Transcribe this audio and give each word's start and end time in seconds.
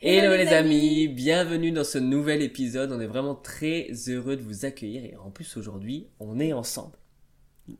Hello 0.00 0.36
les 0.36 0.46
amis, 0.52 1.08
bienvenue 1.08 1.72
dans 1.72 1.82
ce 1.82 1.98
nouvel 1.98 2.40
épisode. 2.40 2.92
On 2.92 3.00
est 3.00 3.08
vraiment 3.08 3.34
très 3.34 3.90
heureux 4.06 4.36
de 4.36 4.42
vous 4.42 4.64
accueillir 4.64 5.04
et 5.04 5.16
en 5.16 5.30
plus 5.30 5.56
aujourd'hui, 5.56 6.06
on 6.20 6.38
est 6.38 6.52
ensemble. 6.52 6.96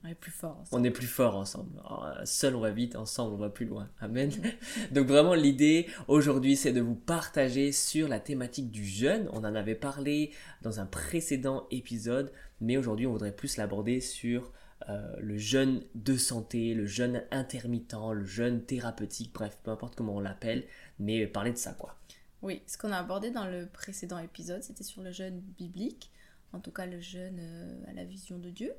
On 0.02 0.08
est 0.08 0.16
plus 0.16 0.32
fort 0.32 0.64
On 0.72 0.82
est 0.82 0.90
plus 0.90 1.06
fort 1.06 1.36
ensemble. 1.36 1.70
Alors, 1.78 2.12
seul 2.24 2.56
on 2.56 2.60
va 2.60 2.72
vite, 2.72 2.96
ensemble 2.96 3.34
on 3.34 3.38
va 3.38 3.50
plus 3.50 3.66
loin. 3.66 3.88
Amen. 4.00 4.32
Donc 4.90 5.06
vraiment 5.06 5.34
l'idée 5.34 5.86
aujourd'hui 6.08 6.56
c'est 6.56 6.72
de 6.72 6.80
vous 6.80 6.96
partager 6.96 7.70
sur 7.70 8.08
la 8.08 8.18
thématique 8.18 8.72
du 8.72 8.84
jeûne. 8.84 9.28
On 9.32 9.44
en 9.44 9.54
avait 9.54 9.76
parlé 9.76 10.32
dans 10.62 10.80
un 10.80 10.86
précédent 10.86 11.68
épisode, 11.70 12.32
mais 12.60 12.76
aujourd'hui 12.76 13.06
on 13.06 13.12
voudrait 13.12 13.30
plus 13.30 13.56
l'aborder 13.56 14.00
sur 14.00 14.50
euh, 14.88 15.16
le 15.18 15.36
jeûne 15.36 15.82
de 15.94 16.16
santé, 16.16 16.74
le 16.74 16.86
jeûne 16.86 17.22
intermittent, 17.30 17.94
le 18.12 18.24
jeûne 18.24 18.62
thérapeutique, 18.62 19.32
bref, 19.34 19.58
peu 19.62 19.70
importe 19.70 19.94
comment 19.94 20.16
on 20.16 20.20
l'appelle, 20.20 20.64
mais 20.98 21.26
parler 21.26 21.52
de 21.52 21.58
ça 21.58 21.72
quoi. 21.72 21.94
Oui, 22.40 22.62
ce 22.66 22.78
qu'on 22.78 22.92
a 22.92 22.98
abordé 22.98 23.30
dans 23.30 23.46
le 23.46 23.66
précédent 23.66 24.18
épisode, 24.18 24.62
c'était 24.62 24.84
sur 24.84 25.02
le 25.02 25.10
jeûne 25.10 25.40
biblique, 25.58 26.10
en 26.52 26.60
tout 26.60 26.70
cas 26.70 26.86
le 26.86 27.00
jeûne 27.00 27.38
euh, 27.40 27.90
à 27.90 27.92
la 27.92 28.04
vision 28.04 28.38
de 28.38 28.50
Dieu. 28.50 28.72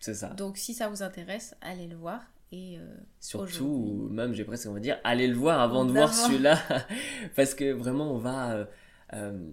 C'est 0.00 0.14
ça. 0.14 0.28
Donc 0.28 0.56
si 0.56 0.74
ça 0.74 0.88
vous 0.88 1.02
intéresse, 1.02 1.54
allez 1.60 1.86
le 1.86 1.96
voir. 1.96 2.22
Et 2.52 2.78
euh, 2.78 2.96
Surtout, 3.18 4.08
même 4.12 4.32
j'ai 4.32 4.44
presque 4.44 4.66
envie 4.66 4.80
de 4.80 4.84
dire, 4.84 5.00
allez 5.02 5.26
le 5.26 5.34
voir 5.34 5.60
avant 5.60 5.84
de 5.84 5.90
voir 5.90 6.14
celui-là. 6.14 6.58
Parce 7.36 7.54
que 7.54 7.72
vraiment, 7.72 8.12
on 8.12 8.18
va... 8.18 8.68
Euh, 9.12 9.48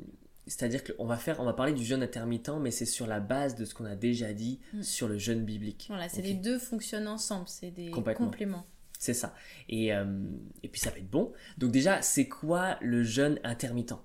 c'est-à-dire 0.47 0.83
qu'on 0.83 1.05
va 1.05 1.17
faire, 1.17 1.39
on 1.39 1.45
va 1.45 1.53
parler 1.53 1.73
du 1.73 1.83
jeûne 1.83 2.03
intermittent, 2.03 2.51
mais 2.59 2.71
c'est 2.71 2.85
sur 2.85 3.07
la 3.07 3.19
base 3.19 3.55
de 3.55 3.65
ce 3.65 3.73
qu'on 3.73 3.85
a 3.85 3.95
déjà 3.95 4.33
dit 4.33 4.59
mm. 4.73 4.83
sur 4.83 5.07
le 5.07 5.17
jeûne 5.17 5.45
biblique. 5.45 5.85
Voilà, 5.89 6.09
c'est 6.09 6.21
les 6.21 6.33
deux 6.33 6.59
fonctionnent 6.59 7.07
ensemble, 7.07 7.47
c'est 7.47 7.71
des 7.71 7.91
compléments. 7.91 8.65
C'est 8.97 9.13
ça. 9.15 9.33
Et, 9.67 9.93
euh, 9.93 10.05
et 10.61 10.67
puis 10.67 10.79
ça 10.79 10.91
va 10.91 10.97
être 10.97 11.09
bon. 11.09 11.31
Donc 11.57 11.71
déjà, 11.71 12.01
c'est 12.03 12.27
quoi 12.27 12.77
le 12.81 13.03
jeûne 13.03 13.39
intermittent? 13.43 13.95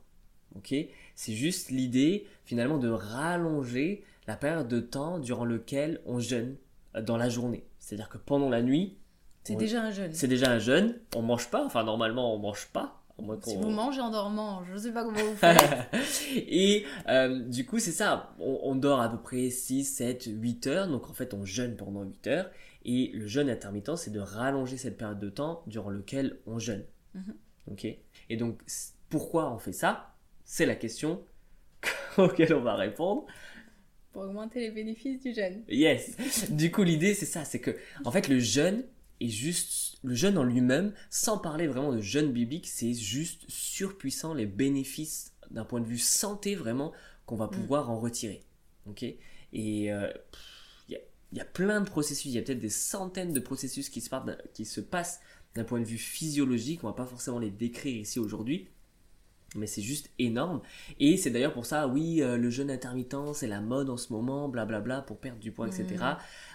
Ok? 0.54 0.74
C'est 1.14 1.34
juste 1.34 1.70
l'idée 1.70 2.26
finalement 2.44 2.78
de 2.78 2.88
rallonger 2.88 4.04
la 4.26 4.36
période 4.36 4.68
de 4.68 4.80
temps 4.80 5.18
durant 5.18 5.44
lequel 5.44 6.00
on 6.06 6.18
jeûne 6.18 6.56
euh, 6.94 7.02
dans 7.02 7.18
la 7.18 7.28
journée. 7.28 7.66
C'est-à-dire 7.78 8.08
que 8.08 8.18
pendant 8.18 8.48
la 8.48 8.62
nuit, 8.62 8.96
c'est 9.44 9.54
déjà 9.54 9.82
un 9.82 9.90
jeûne. 9.90 10.12
C'est 10.12 10.28
déjà 10.28 10.50
un 10.50 10.58
jeûne. 10.58 10.98
On 11.14 11.22
mange 11.22 11.50
pas. 11.50 11.64
Enfin 11.64 11.84
normalement, 11.84 12.34
on 12.34 12.38
mange 12.38 12.66
pas. 12.72 13.02
Si 13.42 13.56
vous 13.56 13.70
mangez 13.70 14.00
en 14.00 14.10
dormant, 14.10 14.62
je 14.66 14.74
ne 14.74 14.78
sais 14.78 14.92
pas 14.92 15.02
comment 15.02 15.18
vous 15.18 15.36
faites. 15.36 15.88
et 16.36 16.84
euh, 17.08 17.40
du 17.40 17.64
coup, 17.64 17.78
c'est 17.78 17.92
ça. 17.92 18.34
On, 18.38 18.60
on, 18.62 18.74
dort 18.74 19.00
à 19.00 19.08
peu 19.10 19.18
près 19.18 19.48
6, 19.48 19.84
7, 19.84 20.24
8 20.26 20.66
heures. 20.66 20.88
Donc 20.88 21.08
en 21.08 21.14
fait, 21.14 21.32
on 21.32 21.44
jeûne 21.44 21.76
pendant 21.76 22.02
8 22.02 22.26
heures. 22.26 22.50
Et 22.84 23.10
le 23.14 23.26
jeûne 23.26 23.48
intermittent, 23.48 23.96
c'est 23.96 24.12
de 24.12 24.20
rallonger 24.20 24.76
cette 24.76 24.98
période 24.98 25.18
de 25.18 25.30
temps 25.30 25.62
durant 25.66 25.90
lequel 25.90 26.38
on 26.46 26.58
jeûne. 26.58 26.84
Ok? 27.70 27.86
Et 28.28 28.36
donc, 28.36 28.60
pourquoi 29.08 29.52
on 29.52 29.58
fait 29.58 29.72
ça? 29.72 30.14
C'est 30.44 30.66
la 30.66 30.76
question 30.76 31.22
auquel 32.18 32.54
on 32.54 32.60
va 32.60 32.76
répondre. 32.76 33.26
Pour 34.12 34.22
augmenter 34.22 34.60
les 34.60 34.70
bénéfices 34.70 35.20
du 35.20 35.34
jeûne. 35.34 35.62
Yes 35.68 36.50
Du 36.50 36.70
coup, 36.70 36.82
l'idée, 36.82 37.14
c'est 37.14 37.26
ça. 37.26 37.44
C'est 37.44 37.60
que, 37.60 37.76
en 38.04 38.10
fait, 38.10 38.28
le 38.28 38.38
jeûne 38.38 38.84
est 39.20 39.28
juste. 39.28 39.98
Le 40.02 40.14
jeûne 40.14 40.38
en 40.38 40.44
lui-même, 40.44 40.92
sans 41.10 41.38
parler 41.38 41.66
vraiment 41.66 41.92
de 41.92 42.00
jeûne 42.00 42.32
biblique, 42.32 42.66
c'est 42.66 42.94
juste 42.94 43.44
surpuissant 43.48 44.34
les 44.34 44.46
bénéfices 44.46 45.32
d'un 45.50 45.64
point 45.64 45.80
de 45.80 45.86
vue 45.86 45.98
santé, 45.98 46.54
vraiment, 46.54 46.92
qu'on 47.24 47.36
va 47.36 47.46
mm. 47.46 47.50
pouvoir 47.50 47.90
en 47.90 47.98
retirer. 47.98 48.44
Ok? 48.86 49.04
Et. 49.52 49.92
Euh, 49.92 50.12
il 51.32 51.38
y 51.38 51.40
a 51.40 51.44
plein 51.44 51.80
de 51.80 51.86
processus, 51.86 52.26
il 52.26 52.32
y 52.32 52.38
a 52.38 52.42
peut-être 52.42 52.60
des 52.60 52.70
centaines 52.70 53.32
de 53.32 53.40
processus 53.40 53.88
qui 53.88 54.00
se, 54.00 54.08
qui 54.54 54.64
se 54.64 54.80
passent 54.80 55.20
d'un 55.54 55.64
point 55.64 55.80
de 55.80 55.84
vue 55.84 55.98
physiologique, 55.98 56.84
on 56.84 56.86
va 56.86 56.92
pas 56.92 57.06
forcément 57.06 57.38
les 57.38 57.50
décrire 57.50 57.96
ici 57.96 58.18
aujourd'hui, 58.18 58.68
mais 59.56 59.66
c'est 59.66 59.82
juste 59.82 60.10
énorme. 60.18 60.60
Et 61.00 61.16
c'est 61.16 61.30
d'ailleurs 61.30 61.52
pour 61.52 61.66
ça, 61.66 61.88
oui, 61.88 62.22
euh, 62.22 62.36
le 62.36 62.50
jeûne 62.50 62.70
intermittent, 62.70 63.16
c'est 63.34 63.46
la 63.46 63.60
mode 63.60 63.90
en 63.90 63.96
ce 63.96 64.12
moment, 64.12 64.48
blablabla, 64.48 65.02
pour 65.02 65.18
perdre 65.18 65.38
du 65.38 65.52
poids, 65.52 65.66
etc. 65.66 65.86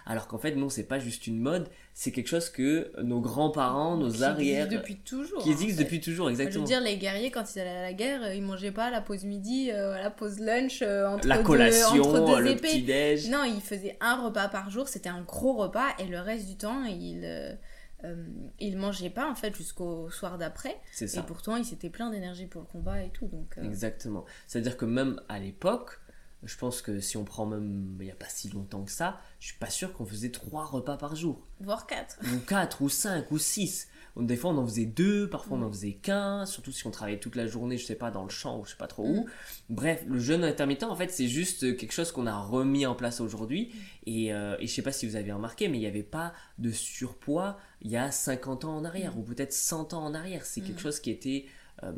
Alors 0.06 0.26
qu'en 0.26 0.38
fait, 0.38 0.54
non, 0.54 0.68
c'est 0.68 0.84
pas 0.84 0.98
juste 0.98 1.26
une 1.26 1.38
mode, 1.38 1.68
c'est 1.94 2.10
quelque 2.10 2.28
chose 2.28 2.48
que 2.48 2.92
nos 3.02 3.20
grands-parents, 3.20 3.96
nos 3.96 4.22
arrières... 4.22 4.68
Qui 4.68 4.76
depuis 4.76 4.96
toujours. 4.96 5.42
Qui 5.42 5.50
existe 5.50 5.78
depuis 5.78 6.00
toujours, 6.00 6.30
exactement. 6.30 6.66
Je 6.66 6.72
veux 6.72 6.80
dire, 6.80 6.90
les 6.90 6.96
guerriers, 6.96 7.30
quand 7.30 7.44
ils 7.54 7.60
allaient 7.60 7.70
à 7.70 7.82
la 7.82 7.92
guerre, 7.92 8.22
euh, 8.22 8.34
ils 8.34 8.42
mangeaient 8.42 8.72
pas 8.72 8.90
la 8.90 9.00
pause 9.00 9.24
midi, 9.24 9.70
euh, 9.70 9.96
la 9.98 10.10
pause 10.10 10.40
lunch, 10.40 10.82
entre 10.82 11.26
la 11.26 11.38
collation, 11.38 12.38
le 12.38 12.56
petit-déj. 12.56 13.28
Non, 13.28 13.44
ils 13.44 13.60
faisaient 13.60 13.96
un 14.00 14.24
repas 14.24 14.48
par 14.48 14.70
jour, 14.70 14.88
c'était 14.88 15.10
un 15.10 15.22
gros 15.22 15.54
repas, 15.54 15.88
et 15.98 16.06
le 16.06 16.20
reste 16.20 16.46
du 16.46 16.56
temps, 16.56 16.84
ils 16.84 17.58
euh, 18.04 18.26
il 18.58 18.76
mangeait 18.76 19.10
pas 19.10 19.30
en 19.30 19.34
fait 19.34 19.54
jusqu'au 19.56 20.10
soir 20.10 20.38
d'après. 20.38 20.80
Et 21.00 21.22
pourtant, 21.26 21.56
il 21.56 21.64
s'était 21.64 21.90
plein 21.90 22.10
d'énergie 22.10 22.46
pour 22.46 22.62
le 22.62 22.66
combat 22.66 23.02
et 23.02 23.10
tout. 23.10 23.26
Donc, 23.26 23.56
euh. 23.58 23.62
Exactement. 23.62 24.24
C'est-à-dire 24.46 24.76
que 24.76 24.84
même 24.84 25.20
à 25.28 25.38
l'époque, 25.38 26.00
je 26.42 26.56
pense 26.56 26.82
que 26.82 27.00
si 27.00 27.16
on 27.16 27.24
prend 27.24 27.46
même 27.46 27.96
il 28.00 28.06
n'y 28.06 28.10
a 28.10 28.16
pas 28.16 28.28
si 28.28 28.48
longtemps 28.48 28.82
que 28.84 28.90
ça, 28.90 29.20
je 29.38 29.46
suis 29.48 29.58
pas 29.58 29.70
sûr 29.70 29.92
qu'on 29.92 30.04
faisait 30.04 30.30
trois 30.30 30.64
repas 30.64 30.96
par 30.96 31.14
jour. 31.14 31.46
Voire 31.60 31.86
quatre. 31.86 32.18
Ou 32.34 32.38
quatre, 32.40 32.82
ou 32.82 32.88
cinq, 32.88 33.30
ou 33.30 33.38
six. 33.38 33.88
Des 34.16 34.36
fois, 34.36 34.50
on 34.50 34.58
en 34.58 34.66
faisait 34.66 34.84
deux, 34.84 35.28
parfois 35.28 35.56
on 35.56 35.62
en 35.62 35.70
faisait 35.70 35.94
qu'un, 35.94 36.44
surtout 36.44 36.70
si 36.70 36.86
on 36.86 36.90
travaillait 36.90 37.18
toute 37.18 37.34
la 37.34 37.46
journée, 37.46 37.78
je 37.78 37.86
sais 37.86 37.94
pas, 37.94 38.10
dans 38.10 38.24
le 38.24 38.30
champ 38.30 38.58
ou 38.60 38.64
je 38.64 38.70
sais 38.72 38.76
pas 38.76 38.86
trop 38.86 39.06
où. 39.06 39.22
Mm. 39.22 39.26
Bref, 39.70 40.04
le 40.06 40.18
jeûne 40.18 40.44
intermittent, 40.44 40.82
en 40.82 40.96
fait, 40.96 41.10
c'est 41.10 41.28
juste 41.28 41.76
quelque 41.78 41.92
chose 41.92 42.12
qu'on 42.12 42.26
a 42.26 42.36
remis 42.36 42.84
en 42.84 42.94
place 42.94 43.20
aujourd'hui. 43.20 43.72
Et, 44.04 44.34
euh, 44.34 44.56
et 44.60 44.66
je 44.66 44.72
sais 44.72 44.82
pas 44.82 44.92
si 44.92 45.06
vous 45.06 45.16
avez 45.16 45.32
remarqué, 45.32 45.68
mais 45.68 45.78
il 45.78 45.80
n'y 45.80 45.86
avait 45.86 46.02
pas 46.02 46.34
de 46.58 46.70
surpoids 46.70 47.58
il 47.80 47.90
y 47.90 47.96
a 47.96 48.10
50 48.10 48.64
ans 48.64 48.76
en 48.76 48.84
arrière, 48.84 49.16
mm. 49.16 49.18
ou 49.18 49.22
peut-être 49.22 49.52
100 49.52 49.94
ans 49.94 50.04
en 50.04 50.14
arrière. 50.14 50.44
C'est 50.44 50.60
quelque 50.60 50.80
mm. 50.80 50.82
chose 50.82 51.00
qui 51.00 51.10
était, 51.10 51.46
euh, 51.82 51.92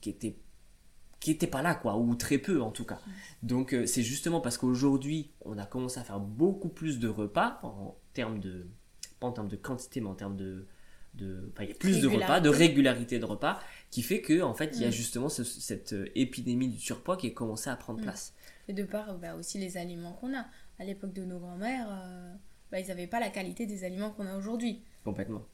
qui 0.00 0.10
était 0.10 0.36
qui 1.20 1.30
était 1.30 1.46
pas 1.46 1.62
là 1.62 1.74
quoi 1.74 1.96
ou 1.96 2.14
très 2.16 2.36
peu 2.36 2.60
en 2.60 2.70
tout 2.70 2.84
cas 2.84 3.00
donc 3.42 3.72
euh, 3.72 3.86
c'est 3.86 4.02
justement 4.02 4.42
parce 4.42 4.58
qu'aujourd'hui 4.58 5.30
on 5.40 5.56
a 5.56 5.64
commencé 5.64 5.98
à 5.98 6.04
faire 6.04 6.20
beaucoup 6.20 6.68
plus 6.68 6.98
de 6.98 7.08
repas 7.08 7.60
en 7.62 7.96
termes 8.12 8.40
de 8.40 8.66
pas 9.20 9.28
en 9.28 9.32
termes 9.32 9.48
de 9.48 9.56
quantité 9.56 10.02
mais 10.02 10.08
en 10.08 10.14
termes 10.14 10.36
de 10.36 10.66
de 11.14 11.52
il 11.60 11.68
y 11.68 11.72
a 11.72 11.74
plus 11.74 12.00
de 12.00 12.08
repas, 12.08 12.40
de 12.40 12.48
régularité 12.48 13.18
de 13.18 13.24
repas, 13.24 13.60
qui 13.90 14.02
fait 14.02 14.20
que 14.20 14.42
en 14.42 14.54
fait 14.54 14.72
il 14.74 14.82
y 14.82 14.84
a 14.84 14.88
mm. 14.88 14.92
justement 14.92 15.28
cette 15.28 15.92
euh, 15.92 16.08
épidémie 16.14 16.68
du 16.68 16.78
surpoids 16.78 17.16
qui 17.16 17.28
a 17.28 17.30
commencé 17.30 17.70
à 17.70 17.76
prendre 17.76 18.00
mm. 18.00 18.04
place. 18.04 18.34
Et 18.68 18.72
de 18.72 18.84
par 18.84 19.14
bah, 19.18 19.34
aussi 19.34 19.58
les 19.58 19.76
aliments 19.76 20.12
qu'on 20.12 20.36
a. 20.36 20.46
À 20.78 20.84
l'époque 20.84 21.12
de 21.12 21.24
nos 21.24 21.38
grands-mères, 21.38 21.86
euh, 21.88 22.34
bah, 22.72 22.80
ils 22.80 22.88
n'avaient 22.88 23.06
pas 23.06 23.20
la 23.20 23.30
qualité 23.30 23.66
des 23.66 23.84
aliments 23.84 24.10
qu'on 24.10 24.26
a 24.26 24.36
aujourd'hui. 24.36 24.82
Complètement. 25.04 25.44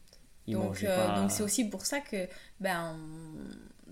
donc 0.49 0.83
euh, 0.83 1.17
donc 1.17 1.31
c'est 1.31 1.43
aussi 1.43 1.69
pour 1.69 1.85
ça 1.85 2.01
que 2.01 2.27
ben 2.61 2.97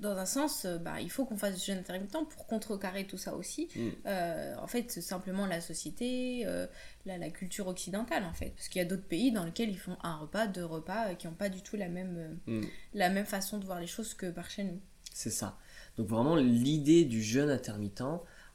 dans 0.01 0.17
un 0.17 0.27
sens, 0.27 0.65
euh, 0.65 0.79
bah, 0.79 1.01
il 1.01 1.11
faut 1.11 1.25
qu'on 1.25 1.37
fasse 1.37 1.59
du 1.59 1.65
jeûne 1.65 1.79
intermittent 1.79 2.29
pour 2.29 2.47
contrecarrer 2.47 3.07
tout 3.07 3.19
ça 3.19 3.35
aussi. 3.35 3.69
Mm. 3.75 3.89
Euh, 4.07 4.55
en 4.59 4.67
fait, 4.67 4.91
c'est 4.91 5.01
simplement 5.01 5.47
la 5.47 5.61
société, 5.61 6.43
euh, 6.47 6.67
la, 7.07 7.31
culture 7.31 7.67
occidentale, 7.69 8.25
en 8.25 8.33
fait. 8.33 8.51
Parce 8.51 8.69
qu'il 8.69 8.81
y 8.81 8.85
a 8.85 8.89
d'autres 8.89 9.07
pays 9.07 9.33
dans 9.33 9.45
lesquels 9.45 9.71
ils 9.71 9.79
font 9.79 9.97
un 10.03 10.17
repas, 10.17 10.47
deux 10.47 10.65
repas, 10.65 11.15
qui 11.15 11.27
n'ont 11.27 11.35
pas 11.35 11.49
du 11.49 11.63
tout 11.63 11.77
la 11.77 11.89
même, 11.89 12.39
mm. 12.47 12.63
la 12.95 13.11
même 13.11 13.27
façon 13.27 13.59
de 13.59 13.65
voir 13.65 13.81
les 13.81 13.87
choses 13.87 14.15
que 14.15 14.31
par 14.31 14.51
chez 14.51 14.65
nous. 14.65 14.81
C'est 15.13 15.31
ça. 15.31 15.59
Donc 15.97 16.09
vraiment, 16.09 16.37
l'idée 16.37 17.05
du 17.05 17.23
jeûne 17.23 17.51
intermittent, 17.51 18.03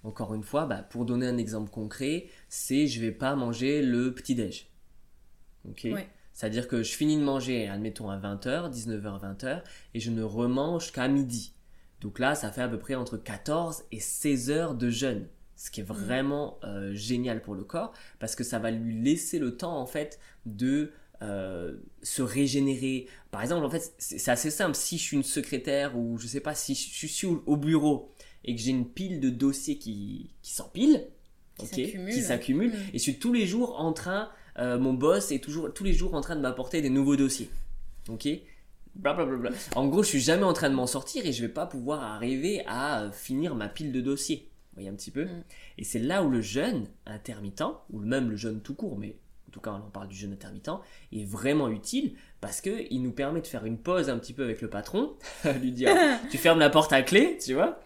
encore 0.04 0.34
une 0.34 0.44
fois, 0.44 0.66
bah, 0.66 0.84
pour 0.84 1.06
donner 1.06 1.28
un 1.28 1.38
exemple 1.38 1.70
concret, 1.70 2.28
c'est 2.50 2.88
je 2.88 3.02
vais 3.02 3.12
pas 3.12 3.36
manger 3.36 3.82
le 3.82 4.14
petit-déj. 4.14 4.70
Ok? 5.68 5.88
C'est-à-dire 6.34 6.68
que 6.68 6.82
je 6.82 6.92
finis 6.94 7.18
de 7.18 7.24
manger, 7.24 7.68
admettons, 7.68 8.10
à 8.10 8.18
20h, 8.18 8.72
19h, 8.72 9.22
20h, 9.22 9.62
et 9.94 10.00
je 10.00 10.10
ne 10.10 10.24
remange 10.24 10.92
qu'à 10.92 11.08
midi. 11.08 11.54
Donc 12.02 12.20
là, 12.20 12.36
ça 12.36 12.52
fait 12.52 12.62
à 12.62 12.68
peu 12.68 12.80
près 12.80 12.96
entre 12.96 13.18
14 13.18 13.84
et 13.92 14.00
16 14.00 14.50
heures 14.50 14.76
de 14.76 14.90
jeûne. 14.90 15.28
Ce 15.56 15.70
qui 15.70 15.80
est 15.80 15.90
mmh. 15.90 15.94
vraiment 15.94 16.60
euh, 16.64 16.94
génial 16.94 17.42
pour 17.42 17.54
le 17.54 17.64
corps, 17.64 17.94
parce 18.20 18.36
que 18.36 18.44
ça 18.44 18.60
va 18.60 18.72
lui 18.72 19.00
laisser 19.02 19.38
le 19.38 19.56
temps, 19.56 19.78
en 19.78 19.86
fait, 19.86 20.20
de 20.46 20.92
euh, 21.22 21.78
se 22.02 22.24
régénérer. 22.24 23.08
Par 23.30 23.42
exemple, 23.44 23.64
en 23.64 23.70
fait, 23.70 23.94
c'est 24.00 24.32
assez 24.32 24.52
simple. 24.52 24.76
Si 24.76 24.98
je 24.98 25.04
suis 25.04 25.18
une 25.18 25.24
secrétaire 25.24 25.98
ou 25.98 26.18
je 26.18 26.26
sais 26.26 26.42
pas, 26.42 26.56
si 26.56 26.74
je 26.74 27.08
suis 27.08 27.28
au 27.28 27.58
bureau 27.58 28.12
et 28.44 28.56
que 28.56 28.62
j'ai 28.62 28.72
une 28.72 28.90
pile 28.90 29.20
de 29.22 29.30
dossiers 29.30 29.78
qui, 29.78 30.32
qui 30.42 30.52
s'empilent, 30.52 31.08
qui 31.58 32.22
s'accumulent, 32.22 32.72
mmh. 32.72 32.90
et 32.94 32.98
je 32.98 33.04
suis 33.04 33.20
tous 33.20 33.32
les 33.32 33.46
jours 33.46 33.80
en 33.80 33.94
train 33.94 34.30
euh, 34.60 34.78
mon 34.78 34.94
boss 34.94 35.32
est 35.32 35.40
toujours 35.40 35.74
tous 35.74 35.84
les 35.84 35.94
jours 35.94 36.14
en 36.14 36.22
train 36.22 36.36
de 36.36 36.42
m'apporter 36.42 36.82
des 36.82 36.90
nouveaux 36.90 37.16
dossiers. 37.16 37.50
Ok? 38.10 38.28
Blablabla. 38.96 39.52
En 39.76 39.88
gros, 39.88 40.04
je 40.04 40.10
suis 40.10 40.20
jamais 40.20 40.44
en 40.44 40.54
train 40.54 40.70
de 40.70 40.76
m'en 40.76 40.88
sortir 40.88 41.26
et 41.26 41.32
je 41.32 41.42
vais 41.42 41.52
pas 41.52 41.66
pouvoir 41.66 42.04
arriver 42.04 42.64
à 42.68 43.10
finir 43.12 43.56
ma 43.56 43.68
pile 43.68 43.92
de 43.92 44.02
dossiers. 44.02 44.50
Vous 44.72 44.76
voyez 44.76 44.90
un 44.90 44.96
petit 44.96 45.12
peu? 45.12 45.26
Mm. 45.26 45.44
Et 45.78 45.84
c'est 45.84 46.00
là 46.00 46.24
où 46.24 46.30
le 46.30 46.42
jeûne 46.42 46.88
intermittent, 47.06 47.64
ou 47.92 48.00
même 48.00 48.30
le 48.30 48.36
jeûne 48.36 48.62
tout 48.62 48.76
court, 48.76 48.98
mais 48.98 49.16
en 49.48 49.52
tout 49.52 49.60
cas 49.60 49.72
on 49.72 49.90
parle 49.90 50.08
du 50.08 50.16
jeûne 50.16 50.34
intermittent, 50.34 50.80
est 51.12 51.26
vraiment 51.26 51.70
utile 51.70 52.16
parce 52.42 52.62
qu'il 52.62 53.02
nous 53.02 53.12
permet 53.12 53.42
de 53.42 53.48
faire 53.48 53.66
une 53.66 53.78
pause 53.78 54.10
un 54.10 54.18
petit 54.18 54.34
peu 54.34 54.44
avec 54.44 54.62
le 54.62 54.70
patron, 54.70 55.14
lui 55.62 55.72
dire 55.72 55.92
tu 56.32 56.38
fermes 56.38 56.60
la 56.60 56.70
porte 56.70 56.94
à 56.94 57.02
clé, 57.02 57.38
tu 57.44 57.54
vois? 57.54 57.80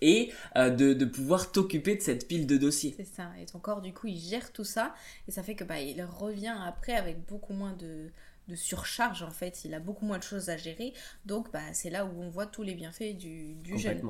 Et 0.00 0.32
euh, 0.56 0.70
de, 0.70 1.04
pouvoir 1.04 1.52
t'occuper 1.52 1.96
de 1.96 2.02
cette 2.02 2.28
pile 2.28 2.46
de 2.46 2.56
dossiers. 2.56 2.94
C'est 2.96 3.06
ça, 3.06 3.30
et 3.40 3.46
ton 3.46 3.58
corps 3.58 3.80
du 3.80 3.92
coup 3.92 4.06
il 4.06 4.18
gère 4.18 4.52
tout 4.52 4.64
ça 4.64 4.94
et 5.26 5.30
ça 5.30 5.42
fait 5.42 5.54
que 5.54 5.64
bah, 5.64 5.80
il 5.80 6.02
revient 6.02 6.56
après 6.66 6.94
avec 6.94 7.24
beaucoup 7.26 7.52
moins 7.52 7.72
de, 7.72 8.10
de 8.48 8.56
surcharge 8.56 9.22
en 9.22 9.30
fait, 9.30 9.64
il 9.64 9.74
a 9.74 9.80
beaucoup 9.80 10.04
moins 10.04 10.18
de 10.18 10.22
choses 10.22 10.50
à 10.50 10.56
gérer. 10.56 10.92
Donc 11.26 11.52
bah, 11.52 11.72
c'est 11.72 11.90
là 11.90 12.04
où 12.04 12.10
on 12.20 12.28
voit 12.28 12.46
tous 12.46 12.62
les 12.62 12.74
bienfaits 12.74 13.16
du, 13.16 13.54
du 13.54 13.78
jeûne. 13.78 14.02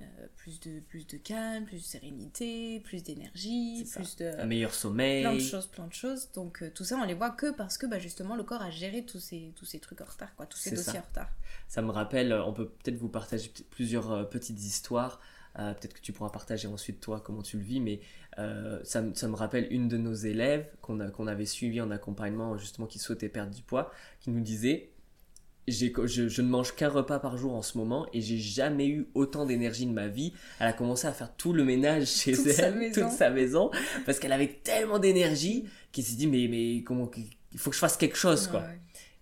Euh, 0.00 0.26
plus, 0.36 0.60
de, 0.60 0.80
plus 0.80 1.06
de 1.06 1.16
calme, 1.16 1.64
plus 1.64 1.78
de 1.78 1.82
sérénité, 1.82 2.80
plus 2.80 3.02
d'énergie, 3.02 3.84
plus 3.92 4.16
de... 4.16 4.26
Un 4.38 4.46
meilleur 4.46 4.72
sommeil. 4.72 5.22
Plein 5.22 5.34
de 5.34 5.40
choses, 5.40 5.66
plein 5.66 5.86
de 5.86 5.92
choses. 5.92 6.30
Donc 6.32 6.62
euh, 6.62 6.70
tout 6.74 6.84
ça, 6.84 6.96
on 6.96 7.04
les 7.04 7.14
voit 7.14 7.30
que 7.30 7.52
parce 7.52 7.76
que 7.76 7.86
bah, 7.86 7.98
justement 7.98 8.36
le 8.36 8.42
corps 8.42 8.62
a 8.62 8.70
géré 8.70 9.04
tous 9.04 9.20
ces, 9.20 9.52
tous 9.56 9.66
ces 9.66 9.78
trucs 9.78 10.00
en 10.00 10.06
retard, 10.06 10.34
quoi, 10.36 10.46
tous 10.46 10.58
ces 10.58 10.70
dossiers 10.70 10.98
en 10.98 11.02
retard. 11.02 11.28
Ça 11.68 11.82
me 11.82 11.90
rappelle, 11.90 12.32
on 12.32 12.52
peut 12.52 12.68
peut-être 12.68 12.96
vous 12.96 13.08
partager 13.08 13.52
plusieurs 13.70 14.10
euh, 14.12 14.24
petites 14.24 14.60
histoires. 14.60 15.20
peut-être 15.54 15.94
que 15.94 16.00
tu 16.00 16.12
pourras 16.12 16.30
partager 16.30 16.68
ensuite 16.68 17.00
toi 17.00 17.20
comment 17.20 17.42
tu 17.42 17.58
le 17.58 17.64
vis, 17.64 17.80
mais 17.80 18.00
ça, 18.84 19.04
ça, 19.14 19.28
me 19.28 19.34
rappelle 19.34 19.66
une 19.70 19.88
de 19.88 19.98
nos 19.98 20.14
élèves 20.14 20.66
qu'on 20.80 21.10
qu'on 21.10 21.26
avait 21.26 21.46
suivi 21.46 21.80
en 21.80 21.90
accompagnement, 21.90 22.56
justement, 22.56 22.86
qui 22.86 22.98
souhaitait 22.98 23.28
perdre 23.28 23.54
du 23.54 23.62
poids, 23.62 23.92
qui 24.20 24.30
nous 24.30 24.40
disait 24.40 24.90
je, 25.68 25.86
je, 26.06 26.42
ne 26.42 26.48
mange 26.48 26.74
qu'un 26.74 26.88
repas 26.88 27.18
par 27.18 27.36
jour 27.36 27.54
en 27.54 27.62
ce 27.62 27.78
moment 27.78 28.06
et 28.12 28.20
j'ai 28.20 28.38
jamais 28.38 28.88
eu 28.88 29.06
autant 29.14 29.46
d'énergie 29.46 29.86
de 29.86 29.92
ma 29.92 30.08
vie. 30.08 30.32
Elle 30.58 30.66
a 30.66 30.72
commencé 30.72 31.06
à 31.06 31.12
faire 31.12 31.34
tout 31.36 31.52
le 31.52 31.64
ménage 31.64 32.06
chez 32.08 32.32
elle, 32.32 32.92
toute 32.92 33.10
sa 33.10 33.30
maison, 33.30 33.70
parce 34.06 34.18
qu'elle 34.18 34.32
avait 34.32 34.60
tellement 34.62 34.98
d'énergie 34.98 35.66
qu'elle 35.92 36.04
s'est 36.04 36.16
dit 36.16 36.26
mais 36.26 36.48
mais 36.48 36.82
comment 36.82 37.10
il 37.52 37.58
faut 37.58 37.70
que 37.70 37.76
je 37.76 37.80
fasse 37.80 37.96
quelque 37.96 38.16
chose 38.16 38.46
quoi. 38.46 38.64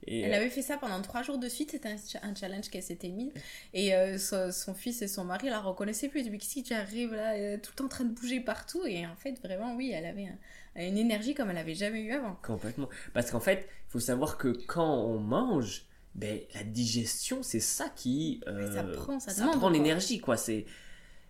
Et 0.09 0.21
elle 0.21 0.33
euh, 0.33 0.37
avait 0.37 0.49
fait 0.49 0.63
ça 0.63 0.79
pendant 0.79 1.03
trois 1.03 1.23
jours 1.23 1.37
de 1.39 1.49
suite, 1.49 1.73
c'était 1.73 1.95
un, 2.23 2.35
challenge 2.35 2.71
qu'elle 2.71 2.83
s'était 2.83 3.11
mis. 3.11 3.31
Et 3.75 3.95
euh, 3.95 4.17
son, 4.17 4.75
fils 4.75 5.03
et 5.03 5.09
son 5.09 5.25
mari 5.25 5.51
la 5.51 5.61
reconnaissaient 5.61 6.09
plus. 6.09 6.23
Depuis 6.23 6.39
que 6.39 6.45
si 6.45 6.63
tu 6.63 6.73
arrives 6.73 7.15
là, 7.15 7.35
euh, 7.35 7.59
tout 7.59 7.85
en 7.85 7.89
train 7.89 8.05
de 8.05 8.15
bouger 8.15 8.41
partout. 8.41 8.87
Et 8.87 9.07
en 9.07 9.17
fait, 9.17 9.39
vraiment, 9.43 9.77
oui, 9.77 9.93
elle 9.95 10.07
avait 10.07 10.29
une 10.77 10.97
énergie 10.97 11.35
comme 11.35 11.51
elle 11.51 11.57
n'avait 11.57 11.75
jamais 11.75 12.01
eu 12.01 12.13
avant. 12.13 12.39
Complètement. 12.43 12.89
Parce 13.13 13.31
qu'en 13.31 13.41
fait, 13.41 13.69
il 13.89 13.91
faut 13.91 14.01
savoir 14.01 14.39
que 14.39 14.49
quand 14.49 15.05
on 15.05 15.19
mange, 15.19 15.85
ben, 16.15 16.41
la 16.55 16.65
digestion, 16.65 17.43
c'est 17.43 17.61
ça 17.61 17.89
qui. 17.95 18.41
Euh, 18.47 18.75
ça 18.75 18.83
prend, 18.83 19.21
ça, 19.21 19.47
prend 19.57 19.71
l'énergie, 19.71 20.21
quoi. 20.21 20.37
C'est. 20.37 20.67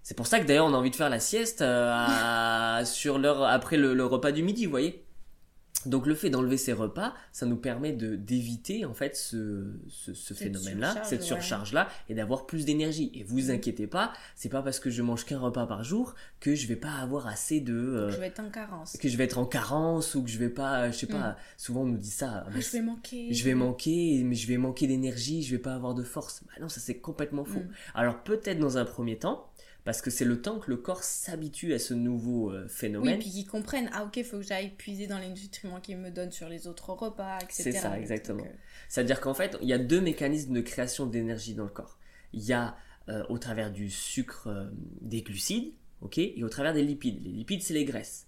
C'est 0.02 0.16
pour 0.16 0.26
ça 0.26 0.40
que 0.40 0.46
d'ailleurs 0.46 0.64
on 0.64 0.72
a 0.72 0.76
envie 0.78 0.90
de 0.90 0.96
faire 0.96 1.10
la 1.10 1.20
sieste 1.20 1.60
euh, 1.60 2.84
sur 2.86 3.18
l'heure 3.18 3.44
après 3.44 3.76
le, 3.76 4.04
repas 4.06 4.32
du 4.32 4.42
midi, 4.42 4.64
vous 4.64 4.70
voyez. 4.70 5.04
Donc 5.86 6.06
le 6.06 6.14
fait 6.14 6.28
d'enlever 6.28 6.56
ces 6.56 6.72
repas, 6.72 7.14
ça 7.32 7.46
nous 7.46 7.56
permet 7.56 7.92
de 7.92 8.16
d'éviter 8.16 8.84
en 8.84 8.94
fait 8.94 9.16
ce, 9.16 9.64
ce, 9.88 10.34
phénomène-là, 10.34 11.04
cette 11.04 11.22
surcharge-là, 11.22 11.88
et 12.08 12.14
d'avoir 12.14 12.46
plus 12.46 12.64
d'énergie. 12.64 13.12
Et 13.14 13.22
vous 13.22 13.46
mm. 13.46 13.50
inquiétez 13.50 13.86
pas, 13.86 14.12
c'est 14.34 14.48
pas 14.48 14.62
parce 14.62 14.80
que 14.80 14.90
je 14.90 15.02
mange 15.02 15.24
qu'un 15.24 15.38
repas 15.38 15.66
par 15.66 15.84
jour 15.84 16.14
que 16.40 16.54
je 16.54 16.66
vais 16.66 16.76
pas 16.76 16.94
avoir 16.94 17.28
assez 17.28 17.60
de. 17.60 17.74
Euh, 17.74 18.10
je 18.10 18.18
vais 18.18 18.26
être 18.26 18.40
en 18.40 18.50
carence. 18.50 18.96
Que 19.00 19.08
je 19.08 19.16
vais 19.16 19.24
être 19.24 19.38
en 19.38 19.46
carence 19.46 20.14
ou 20.16 20.22
que 20.24 20.30
je 20.30 20.38
vais 20.38 20.48
pas, 20.48 20.90
je 20.90 20.96
sais 20.96 21.06
pas. 21.06 21.30
Mm. 21.30 21.36
Souvent 21.56 21.82
on 21.82 21.86
nous 21.86 21.98
dit 21.98 22.10
ça. 22.10 22.44
Ah, 22.46 22.50
je 22.58 22.70
vais 22.70 22.82
manquer. 22.82 23.32
Je 23.32 23.44
vais 23.44 23.54
manquer, 23.54 24.22
mais 24.24 24.34
je 24.34 24.48
vais 24.48 24.58
manquer 24.58 24.88
d'énergie, 24.88 25.42
je 25.44 25.52
vais 25.52 25.62
pas 25.62 25.74
avoir 25.74 25.94
de 25.94 26.02
force. 26.02 26.42
Bah 26.46 26.54
non, 26.60 26.68
ça 26.68 26.80
c'est 26.80 26.98
complètement 26.98 27.44
faux. 27.44 27.60
Mm. 27.60 27.70
Alors 27.94 28.22
peut-être 28.24 28.58
dans 28.58 28.78
un 28.78 28.84
premier 28.84 29.16
temps, 29.16 29.48
parce 29.84 30.02
que 30.02 30.10
c'est 30.10 30.24
le 30.24 30.42
temps 30.42 30.58
que 30.58 30.70
le 30.70 30.76
corps 30.76 31.02
s'habitue 31.02 31.72
à 31.72 31.78
ce 31.78 31.94
nouveau 31.94 32.52
euh, 32.52 32.68
phénomène. 32.68 33.14
Oui, 33.14 33.20
puis 33.20 33.30
qu'ils 33.30 33.46
comprennent, 33.46 33.88
ah 33.92 34.04
ok, 34.04 34.16
il 34.18 34.24
faut 34.24 34.38
que 34.38 34.42
j'aille 34.42 34.70
puiser 34.70 35.06
dans 35.06 35.18
les 35.18 35.28
nutriments 35.28 35.80
qu'ils 35.80 35.96
me 35.96 36.10
donnent 36.10 36.32
sur 36.32 36.48
les 36.48 36.66
autres 36.66 36.90
repas, 36.90 37.38
etc. 37.38 37.62
C'est 37.62 37.72
ça, 37.72 37.98
exactement. 37.98 38.44
Euh, 38.44 38.52
C'est-à-dire 38.88 39.20
qu'en 39.20 39.34
fait, 39.34 39.56
il 39.62 39.68
y 39.68 39.72
a 39.72 39.78
deux 39.78 40.00
mécanismes 40.00 40.52
de 40.52 40.60
création 40.60 41.06
d'énergie 41.06 41.54
dans 41.54 41.64
le 41.64 41.70
corps. 41.70 41.98
Il 42.32 42.42
y 42.42 42.52
a 42.52 42.76
euh, 43.08 43.24
au 43.28 43.38
travers 43.38 43.72
du 43.72 43.90
sucre, 43.90 44.70
des 45.00 45.22
glucides, 45.22 45.72
ok, 46.02 46.18
et 46.18 46.44
au 46.44 46.48
travers 46.48 46.74
des 46.74 46.82
lipides. 46.82 47.24
Les 47.24 47.30
lipides, 47.30 47.62
c'est 47.62 47.74
les 47.74 47.84
graisses. 47.84 48.26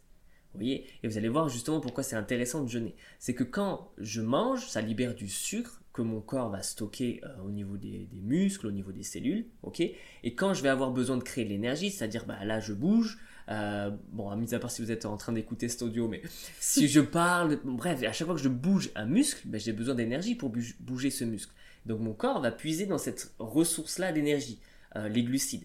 Vous 0.53 0.61
voyez 0.61 0.87
Et 1.03 1.09
vous 1.09 1.17
allez 1.17 1.29
voir 1.29 1.49
justement 1.49 1.81
pourquoi 1.81 2.03
c'est 2.03 2.17
intéressant 2.17 2.65
de 2.65 2.69
jeûner. 2.69 2.97
C'est 3.19 3.35
que 3.35 3.45
quand 3.45 3.93
je 3.99 4.21
mange, 4.21 4.67
ça 4.67 4.81
libère 4.81 5.15
du 5.15 5.29
sucre 5.29 5.80
que 5.93 6.03
mon 6.03 6.21
corps 6.21 6.51
va 6.51 6.63
stocker 6.63 7.21
euh, 7.25 7.43
au 7.45 7.51
niveau 7.51 7.77
des, 7.77 8.09
muscles, 8.13 8.67
au 8.67 8.71
niveau 8.71 8.93
des 8.93 9.03
cellules, 9.03 9.47
ok? 9.63 9.81
Et 9.81 10.35
quand 10.35 10.55
je 10.55 10.63
vais 10.63 10.69
avoir 10.69 10.93
besoin 10.93 11.17
de 11.17 11.23
créer 11.23 11.45
de 11.45 11.51
l'énergie, 11.51 11.91
c'est-à-dire 11.91 12.27
bah, 12.27 12.45
là 12.45 12.61
je 12.61 12.73
bouge, 12.73 13.19
euh, 13.49 13.91
bon, 14.13 14.31
à 14.31 14.37
mis 14.37 14.55
à 14.55 14.61
part 14.61 14.71
si 14.71 14.83
vous 14.83 14.93
êtes 14.93 15.05
en 15.05 15.17
train 15.17 15.33
d'écouter 15.33 15.69
cet 15.69 15.83
audio, 15.83 16.07
mais 16.07 16.23
si 16.61 16.89
je 16.89 17.01
parle, 17.01 17.59
bref, 17.65 18.03
à 18.05 18.13
chaque 18.13 18.27
fois 18.27 18.37
que 18.37 18.43
je 18.43 18.49
bouge 18.49 18.91
un 18.95 19.07
muscle, 19.07 19.43
bah, 19.47 19.59
j'ai 19.59 19.73
besoin 19.73 19.95
d'énergie 19.95 20.35
pour 20.35 20.53
bouger 20.81 21.11
ce 21.11 21.25
muscle. 21.25 21.53
Donc 21.87 22.01
mon 22.01 22.13
corps 22.13 22.41
va 22.41 22.53
puiser 22.53 22.87
dans 22.87 22.99
cette 22.99 23.33
ressource-là 23.39 24.13
d'énergie, 24.13 24.61
euh, 24.97 25.09
les 25.09 25.25
glucides. 25.25 25.65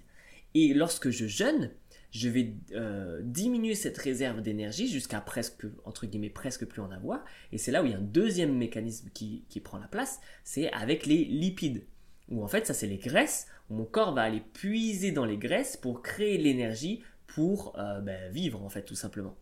Et 0.56 0.74
lorsque 0.74 1.10
je 1.10 1.28
jeûne, 1.28 1.70
je 2.16 2.30
vais 2.30 2.54
euh, 2.72 3.20
diminuer 3.24 3.76
cette 3.76 3.98
réserve 3.98 4.42
d'énergie 4.42 4.88
jusqu'à 4.88 5.20
presque, 5.20 5.66
entre 5.84 6.06
guillemets, 6.06 6.30
presque 6.30 6.66
plus 6.66 6.82
en 6.82 6.90
avoir. 6.90 7.26
Et 7.52 7.58
c'est 7.58 7.72
là 7.72 7.84
où 7.84 7.86
il 7.86 7.92
y 7.92 7.94
a 7.94 7.98
un 7.98 8.02
deuxième 8.02 8.56
mécanisme 8.56 9.10
qui, 9.14 9.44
prend 9.64 9.78
la 9.78 9.88
place, 9.88 10.22
c'est 10.46 10.72
avec 10.72 11.06
les 11.06 11.26
lipides. 11.26 11.84
Où 12.30 12.42
en 12.42 12.48
fait, 12.48 12.66
ça 12.66 12.74
c'est 12.74 12.88
les 12.88 12.98
graisses, 12.98 13.48
mon 13.70 13.84
corps 13.84 14.14
va 14.14 14.22
aller 14.22 14.42
puiser 14.54 15.12
dans 15.12 15.26
les 15.26 15.38
graisses 15.38 15.76
pour 15.76 16.02
créer 16.02 16.38
l'énergie 16.38 17.04
pour 17.28 17.78
euh, 17.78 18.00
ben, 18.00 18.32
vivre, 18.32 18.64
en 18.64 18.70
fait, 18.70 18.84
tout 18.84 18.96
simplement. 18.96 19.36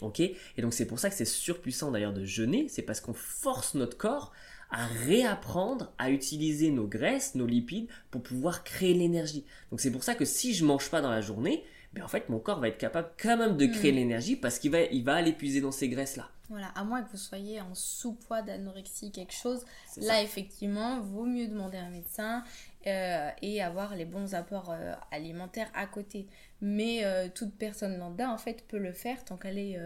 Ok? 0.00 0.20
Et 0.20 0.36
donc 0.58 0.74
c'est 0.74 0.86
pour 0.86 0.98
ça 0.98 1.10
que 1.10 1.16
c'est 1.16 1.24
surpuissant 1.24 1.92
d'ailleurs 1.92 2.12
de 2.12 2.24
jeûner, 2.24 2.68
c'est 2.68 2.82
parce 2.82 3.00
qu'on 3.00 3.14
force 3.14 3.74
notre 3.74 3.96
corps 3.96 4.32
à 4.70 4.86
réapprendre 4.86 5.92
à 5.98 6.10
utiliser 6.10 6.70
nos 6.70 6.86
graisses, 6.86 7.34
nos 7.34 7.46
lipides 7.46 7.88
pour 8.10 8.22
pouvoir 8.22 8.64
créer 8.64 8.94
l'énergie. 8.94 9.44
Donc 9.70 9.80
c'est 9.80 9.90
pour 9.90 10.04
ça 10.04 10.14
que 10.14 10.24
si 10.24 10.54
je 10.54 10.64
mange 10.64 10.90
pas 10.90 11.00
dans 11.00 11.10
la 11.10 11.20
journée, 11.20 11.64
ben 11.94 12.04
en 12.04 12.08
fait 12.08 12.28
mon 12.28 12.38
corps 12.38 12.60
va 12.60 12.68
être 12.68 12.78
capable 12.78 13.10
quand 13.20 13.36
même 13.36 13.56
de 13.56 13.66
créer 13.66 13.92
mm. 13.92 13.96
l'énergie 13.96 14.36
parce 14.36 14.58
qu'il 14.58 14.70
va, 14.70 14.82
il 14.82 15.04
va 15.04 15.14
aller 15.14 15.32
puiser 15.32 15.60
dans 15.60 15.72
ces 15.72 15.88
graisses 15.88 16.16
là. 16.16 16.28
Voilà, 16.50 16.68
à 16.68 16.82
moins 16.82 17.02
que 17.02 17.10
vous 17.10 17.18
soyez 17.18 17.60
en 17.60 17.74
sous-poids 17.74 18.40
d'anorexie, 18.40 19.12
quelque 19.12 19.34
chose, 19.34 19.66
là 19.98 20.22
effectivement, 20.22 20.98
vaut 21.00 21.26
mieux 21.26 21.46
demander 21.46 21.76
à 21.76 21.82
un 21.82 21.90
médecin 21.90 22.42
euh, 22.86 23.28
et 23.42 23.60
avoir 23.60 23.94
les 23.94 24.06
bons 24.06 24.34
apports 24.34 24.70
euh, 24.70 24.94
alimentaires 25.10 25.70
à 25.74 25.86
côté. 25.86 26.26
Mais 26.62 27.04
euh, 27.04 27.28
toute 27.34 27.54
personne 27.54 27.98
lambda 27.98 28.30
en 28.30 28.38
fait 28.38 28.66
peut 28.66 28.78
le 28.78 28.94
faire 28.94 29.22
tant 29.26 29.36
qu'elle 29.36 29.58
est 29.58 29.78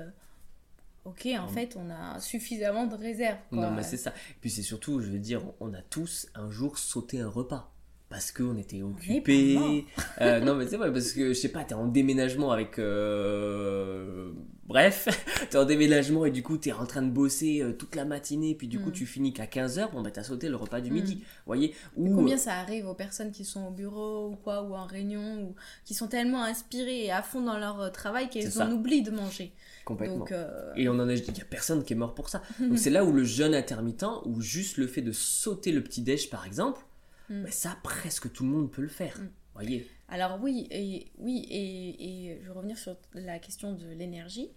ok, 1.05 1.29
en 1.39 1.49
fait, 1.49 1.77
on 1.77 1.91
a 1.91 2.21
suffisamment 2.21 2.87
de 2.87 2.97
réserves. 2.97 3.39
Non, 3.51 3.71
mais 3.71 3.83
c'est 3.83 3.97
ça. 3.97 4.11
Et 4.11 4.37
puis 4.41 4.51
c'est 4.51 4.63
surtout, 4.63 5.01
je 5.01 5.11
veux 5.11 5.19
dire, 5.19 5.43
on 5.61 5.75
a 5.75 5.83
tous 5.83 6.29
un 6.35 6.51
jour 6.51 6.79
sauté 6.79 7.21
un 7.21 7.29
repas. 7.29 7.73
Parce 8.13 8.31
qu'on 8.31 8.59
était 8.59 8.83
occupés. 8.83 9.87
Euh, 10.21 10.41
non, 10.41 10.55
mais 10.55 10.67
c'est 10.69 10.77
vrai, 10.77 10.93
parce 10.93 11.13
que 11.13 11.29
je 11.29 11.33
sais 11.33 11.49
pas, 11.49 11.65
t'es 11.65 11.75
en 11.75 11.87
déménagement 11.87 12.53
avec. 12.53 12.79
Euh... 12.79 14.31
Bref, 14.67 15.09
t'es 15.51 15.57
en 15.57 15.65
déménagement 15.65 16.27
et 16.27 16.31
du 16.31 16.43
coup, 16.43 16.59
t'es 16.59 16.71
en 16.73 16.85
train 16.85 17.03
de 17.03 17.11
bosser 17.11 17.63
euh, 17.63 17.73
toute 17.73 17.97
la 17.97 18.05
matinée, 18.05 18.55
puis 18.55 18.69
du 18.69 18.79
coup, 18.79 18.91
mm. 18.91 18.93
tu 18.93 19.07
finis 19.07 19.33
qu'à 19.33 19.47
15h. 19.47 19.91
Bon, 19.91 20.03
bah, 20.03 20.11
t'as 20.13 20.23
sauté 20.23 20.49
le 20.51 20.57
repas 20.57 20.81
du 20.81 20.91
mm. 20.91 20.95
midi. 20.95 21.25
voyez 21.47 21.75
ou... 21.97 22.15
Combien 22.15 22.37
ça 22.37 22.53
arrive 22.53 22.87
aux 22.87 22.95
personnes 22.95 23.33
qui 23.33 23.45
sont 23.45 23.67
au 23.67 23.71
bureau 23.71 24.29
ou 24.29 24.37
quoi, 24.37 24.63
ou 24.63 24.75
en 24.75 24.85
réunion, 24.85 25.43
ou 25.43 25.55
qui 25.85 25.95
sont 25.95 26.09
tellement 26.09 26.45
inspirées 26.45 27.07
et 27.07 27.11
à 27.11 27.23
fond 27.23 27.41
dans 27.41 27.59
leur 27.59 27.91
travail 27.91 28.29
qu'elles 28.29 28.61
en 28.61 28.71
oublient 28.71 29.03
de 29.03 29.11
manger? 29.11 29.53
Complètement. 29.85 30.25
Euh, 30.31 30.73
et 30.77 30.89
on 30.89 30.93
en 30.93 31.09
a, 31.09 31.15
il 31.15 31.33
n'y 31.33 31.41
a 31.41 31.45
personne 31.45 31.85
qui 31.85 31.93
est 31.93 31.97
mort 31.97 32.15
pour 32.15 32.29
ça. 32.29 32.43
Donc 32.61 32.79
c'est 32.79 32.91
là 32.91 33.05
où 33.05 33.13
le 33.13 33.25
jeûne 33.25 33.55
intermittent, 33.55 34.05
ou 34.25 34.41
juste 34.41 34.77
le 34.77 34.87
fait 34.87 35.03
de 35.03 35.13
sauter 35.13 35.73
le 35.73 35.83
petit 35.83 36.03
déj 36.03 36.31
par 36.31 36.47
exemple, 36.47 36.81
mm. 37.29 37.43
bah, 37.45 37.51
ça 37.51 37.77
presque 37.83 38.33
tout 38.33 38.45
le 38.45 38.51
monde 38.51 38.71
peut 38.71 38.83
le 38.83 38.89
faire. 38.89 39.19
Mm. 39.19 39.29
Voyez. 39.55 39.91
Alors 40.09 40.39
oui, 40.41 40.67
et, 40.71 41.11
oui 41.19 41.47
et, 41.51 42.31
et, 42.31 42.41
je 42.41 42.47
vais 42.47 42.53
revenir 42.53 42.79
sur 42.79 42.97
la 43.15 43.39
question 43.39 43.73
de 43.73 43.87
l'énergie. 43.87 44.51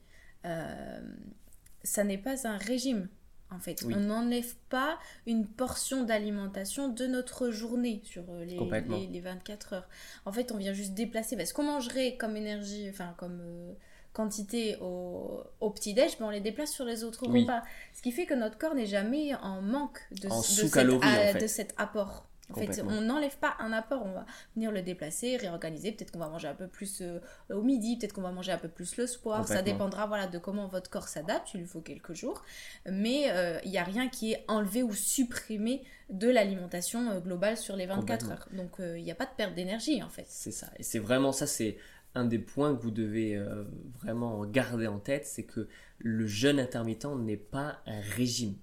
Euh, 0.46 1.02
ça 1.84 2.04
n'est 2.04 2.18
pas 2.18 2.48
un 2.48 2.58
régime. 2.58 3.08
En 3.52 3.60
fait, 3.60 3.86
on 3.86 4.00
n'enlève 4.00 4.56
pas 4.70 4.98
une 5.28 5.46
portion 5.48 6.04
d'alimentation 6.04 6.90
de 6.90 7.06
notre 7.06 7.52
journée 7.52 8.02
sur 8.04 8.24
euh, 8.30 8.44
les, 8.44 8.58
les, 8.58 9.08
les, 9.08 9.20
24 9.20 9.74
heures. 9.74 9.90
En 10.26 10.32
fait, 10.32 10.52
on 10.52 10.58
vient 10.58 10.74
juste 10.74 10.94
déplacer. 10.94 11.38
Parce 11.38 11.54
qu'on 11.54 11.64
mangerait 11.64 12.18
comme 12.18 12.36
énergie, 12.36 12.88
enfin 12.90 13.14
comme 13.18 13.42
quantité 14.16 14.78
au, 14.82 15.44
au 15.60 15.70
petit-déj, 15.70 16.18
ben 16.20 16.28
on 16.28 16.30
les 16.30 16.40
déplace 16.40 16.72
sur 16.72 16.86
les 16.86 17.04
autres 17.04 17.28
repas. 17.28 17.62
Ce 17.94 18.02
qui 18.02 18.12
fait 18.12 18.26
que 18.26 18.34
notre 18.34 18.58
corps 18.58 18.74
n'est 18.74 18.86
jamais 18.86 19.36
en 19.36 19.62
manque 19.62 20.00
de, 20.12 20.28
de, 20.28 21.40
de 21.40 21.48
cet 21.48 21.74
apport. 21.78 22.26
En 22.52 22.56
fait, 22.56 22.82
on 22.84 23.02
n'enlève 23.02 23.36
pas 23.38 23.56
un 23.60 23.74
apport, 23.74 24.04
on 24.06 24.14
va 24.14 24.26
venir 24.56 24.72
le 24.72 24.82
déplacer, 24.82 25.36
réorganiser. 25.38 25.92
Peut-être 25.92 26.12
qu'on 26.12 26.20
va 26.20 26.30
manger 26.30 26.48
un 26.48 26.54
peu 26.54 26.68
plus 26.68 27.02
euh, 27.02 27.20
au 27.52 27.62
midi, 27.62 27.98
peut-être 27.98 28.14
qu'on 28.14 28.22
va 28.22 28.32
manger 28.32 28.52
un 28.52 28.58
peu 28.58 28.68
plus 28.68 28.98
le 28.98 29.08
soir. 29.08 29.48
Ça 29.48 29.62
dépendra 29.62 30.06
voilà, 30.06 30.28
de 30.28 30.38
comment 30.38 30.68
votre 30.68 30.90
corps 30.90 31.08
s'adapte. 31.08 31.54
Il 31.54 31.62
lui 31.62 31.68
faut 31.68 31.82
quelques 31.82 32.14
jours. 32.14 32.44
Mais 32.90 33.32
euh, 33.32 33.60
il 33.64 33.72
n'y 33.72 33.80
a 33.80 33.84
rien 33.84 34.10
qui 34.10 34.34
est 34.34 34.46
enlevé 34.48 34.84
ou 34.84 34.94
supprimé 34.94 35.84
de 36.10 36.30
l'alimentation 36.30 37.10
euh, 37.10 37.20
globale 37.20 37.58
sur 37.58 37.76
les 37.76 37.88
24 37.88 38.32
heures. 38.32 38.48
Donc 38.52 38.74
il 38.80 39.04
n'y 39.04 39.12
a 39.12 39.16
pas 39.16 39.26
de 39.26 39.34
perte 39.36 39.56
d'énergie 39.56 40.04
en 40.04 40.10
fait. 40.10 40.26
C'est 40.28 40.52
ça. 40.52 40.68
Et 40.78 40.84
c'est 40.84 41.00
vraiment 41.00 41.32
ça, 41.32 41.48
c'est 41.48 41.78
un 42.16 42.26
des 42.26 42.40
points 42.40 42.76
que 42.76 42.82
vous 42.82 42.92
devez 42.92 43.36
euh, 43.36 43.64
vraiment 44.02 44.46
garder 44.46 44.88
en 44.88 45.00
tête, 45.00 45.26
c'est 45.26 45.44
que 45.44 45.68
le 46.00 46.26
jeûne 46.26 46.60
intermittent 46.60 47.06
n'est 47.18 47.38
pas 47.38 47.80
un 47.86 48.00
régime. 48.00 48.56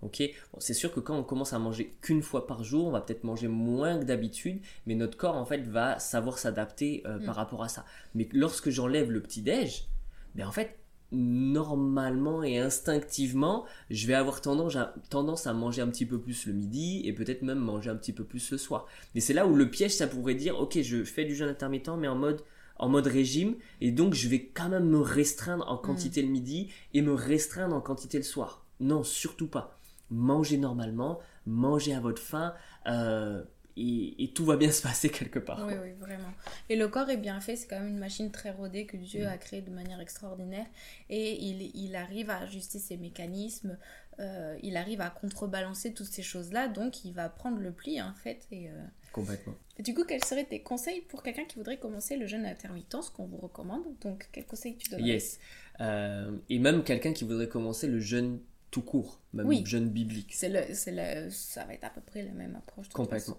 Ok, 0.00 0.22
c'est 0.58 0.74
sûr 0.74 0.92
que 0.92 1.00
quand 1.00 1.16
on 1.18 1.24
commence 1.24 1.52
à 1.52 1.58
manger 1.58 1.92
qu'une 2.00 2.22
fois 2.22 2.46
par 2.46 2.62
jour, 2.62 2.86
on 2.86 2.92
va 2.92 3.00
peut-être 3.00 3.24
manger 3.24 3.48
moins 3.48 3.98
que 3.98 4.04
d'habitude, 4.04 4.60
mais 4.86 4.94
notre 4.94 5.16
corps 5.16 5.34
en 5.34 5.44
fait 5.44 5.62
va 5.62 5.98
savoir 5.98 6.38
s'adapter 6.38 7.02
euh, 7.04 7.18
par 7.18 7.34
mm. 7.34 7.38
rapport 7.38 7.64
à 7.64 7.68
ça. 7.68 7.84
Mais 8.14 8.28
lorsque 8.32 8.70
j'enlève 8.70 9.10
le 9.10 9.20
petit 9.20 9.42
déj, 9.42 9.88
ben 10.36 10.46
en 10.46 10.52
fait 10.52 10.78
normalement 11.10 12.42
et 12.42 12.58
instinctivement, 12.58 13.64
je 13.90 14.06
vais 14.06 14.14
avoir 14.14 14.40
tendance 14.40 14.76
à, 14.76 14.94
tendance 15.10 15.46
à 15.46 15.54
manger 15.54 15.82
un 15.82 15.88
petit 15.88 16.06
peu 16.06 16.20
plus 16.20 16.46
le 16.46 16.52
midi 16.52 17.02
et 17.04 17.12
peut-être 17.12 17.42
même 17.42 17.58
manger 17.58 17.90
un 17.90 17.96
petit 17.96 18.12
peu 18.12 18.24
plus 18.24 18.50
le 18.52 18.58
soir. 18.58 18.86
Mais 19.14 19.20
c'est 19.20 19.32
là 19.32 19.46
où 19.46 19.54
le 19.56 19.70
piège, 19.70 19.92
ça 19.92 20.06
pourrait 20.06 20.34
dire, 20.34 20.60
ok, 20.60 20.80
je 20.80 21.04
fais 21.04 21.24
du 21.24 21.34
jeûne 21.34 21.48
intermittent, 21.48 21.90
mais 21.98 22.08
en 22.08 22.14
mode 22.14 22.42
en 22.78 22.88
mode 22.88 23.06
régime 23.06 23.56
et 23.80 23.90
donc 23.90 24.14
je 24.14 24.28
vais 24.28 24.44
quand 24.44 24.68
même 24.68 24.88
me 24.88 24.98
restreindre 24.98 25.68
en 25.68 25.76
quantité 25.76 26.22
le 26.22 26.28
midi 26.28 26.72
et 26.94 27.02
me 27.02 27.12
restreindre 27.12 27.74
en 27.74 27.80
quantité 27.80 28.18
le 28.18 28.24
soir. 28.24 28.64
Non, 28.80 29.02
surtout 29.02 29.48
pas. 29.48 29.80
Mangez 30.10 30.58
normalement, 30.58 31.18
mangez 31.46 31.94
à 31.94 32.00
votre 32.00 32.22
faim. 32.22 32.54
Euh, 32.86 33.42
et, 33.80 34.32
tout 34.34 34.44
va 34.44 34.56
bien 34.56 34.70
se 34.72 34.82
passer 34.82 35.08
quelque 35.08 35.38
part. 35.38 35.64
Oui, 35.66 35.74
oui, 35.80 35.92
vraiment. 35.98 36.32
Et 36.68 36.76
le 36.76 36.88
corps 36.88 37.10
est 37.10 37.16
bien 37.16 37.40
fait, 37.40 37.56
c'est 37.56 37.68
quand 37.68 37.78
même 37.78 37.88
une 37.88 37.98
machine 37.98 38.30
très 38.30 38.50
rodée 38.50 38.86
que 38.86 38.96
Dieu 38.96 39.24
mm. 39.24 39.28
a 39.28 39.38
créée 39.38 39.62
de 39.62 39.70
manière 39.70 40.00
extraordinaire. 40.00 40.66
Et 41.08 41.42
il, 41.44 41.70
il 41.74 41.94
arrive 41.96 42.30
à 42.30 42.38
ajuster 42.38 42.78
ses 42.78 42.96
mécanismes, 42.96 43.78
euh, 44.20 44.58
il 44.62 44.76
arrive 44.76 45.00
à 45.00 45.10
contrebalancer 45.10 45.94
toutes 45.94 46.08
ces 46.08 46.22
choses-là, 46.22 46.68
donc 46.68 47.04
il 47.04 47.12
va 47.12 47.28
prendre 47.28 47.58
le 47.58 47.72
pli 47.72 48.02
en 48.02 48.14
fait. 48.14 48.46
Et, 48.50 48.68
euh, 48.68 48.72
Complètement. 49.12 49.54
du 49.78 49.94
coup, 49.94 50.04
quels 50.04 50.24
seraient 50.24 50.44
tes 50.44 50.62
conseils 50.62 51.00
pour 51.02 51.22
quelqu'un 51.22 51.44
qui 51.44 51.56
voudrait 51.56 51.78
commencer 51.78 52.16
le 52.16 52.26
jeûne 52.26 52.46
intermittent, 52.46 53.02
ce 53.02 53.10
qu'on 53.10 53.26
vous 53.26 53.38
recommande? 53.38 53.84
Donc, 54.00 54.28
quels 54.32 54.46
conseils 54.46 54.76
tu 54.76 54.90
donnerais? 54.90 55.08
Yes. 55.08 55.38
Euh, 55.80 56.36
et 56.48 56.58
même 56.58 56.84
quelqu'un 56.84 57.12
qui 57.12 57.24
voudrait 57.24 57.48
commencer 57.48 57.86
le 57.86 58.00
jeûne 58.00 58.40
tout 58.70 58.82
court, 58.82 59.20
même 59.32 59.64
jeûne 59.64 59.88
biblique. 59.88 60.32
C'est 60.34 60.48
le, 60.48 60.60
le, 60.60 61.30
ça 61.30 61.64
va 61.64 61.74
être 61.74 61.84
à 61.84 61.90
peu 61.90 62.00
près 62.00 62.22
la 62.22 62.32
même 62.32 62.54
approche. 62.56 62.88
Complètement. 62.90 63.38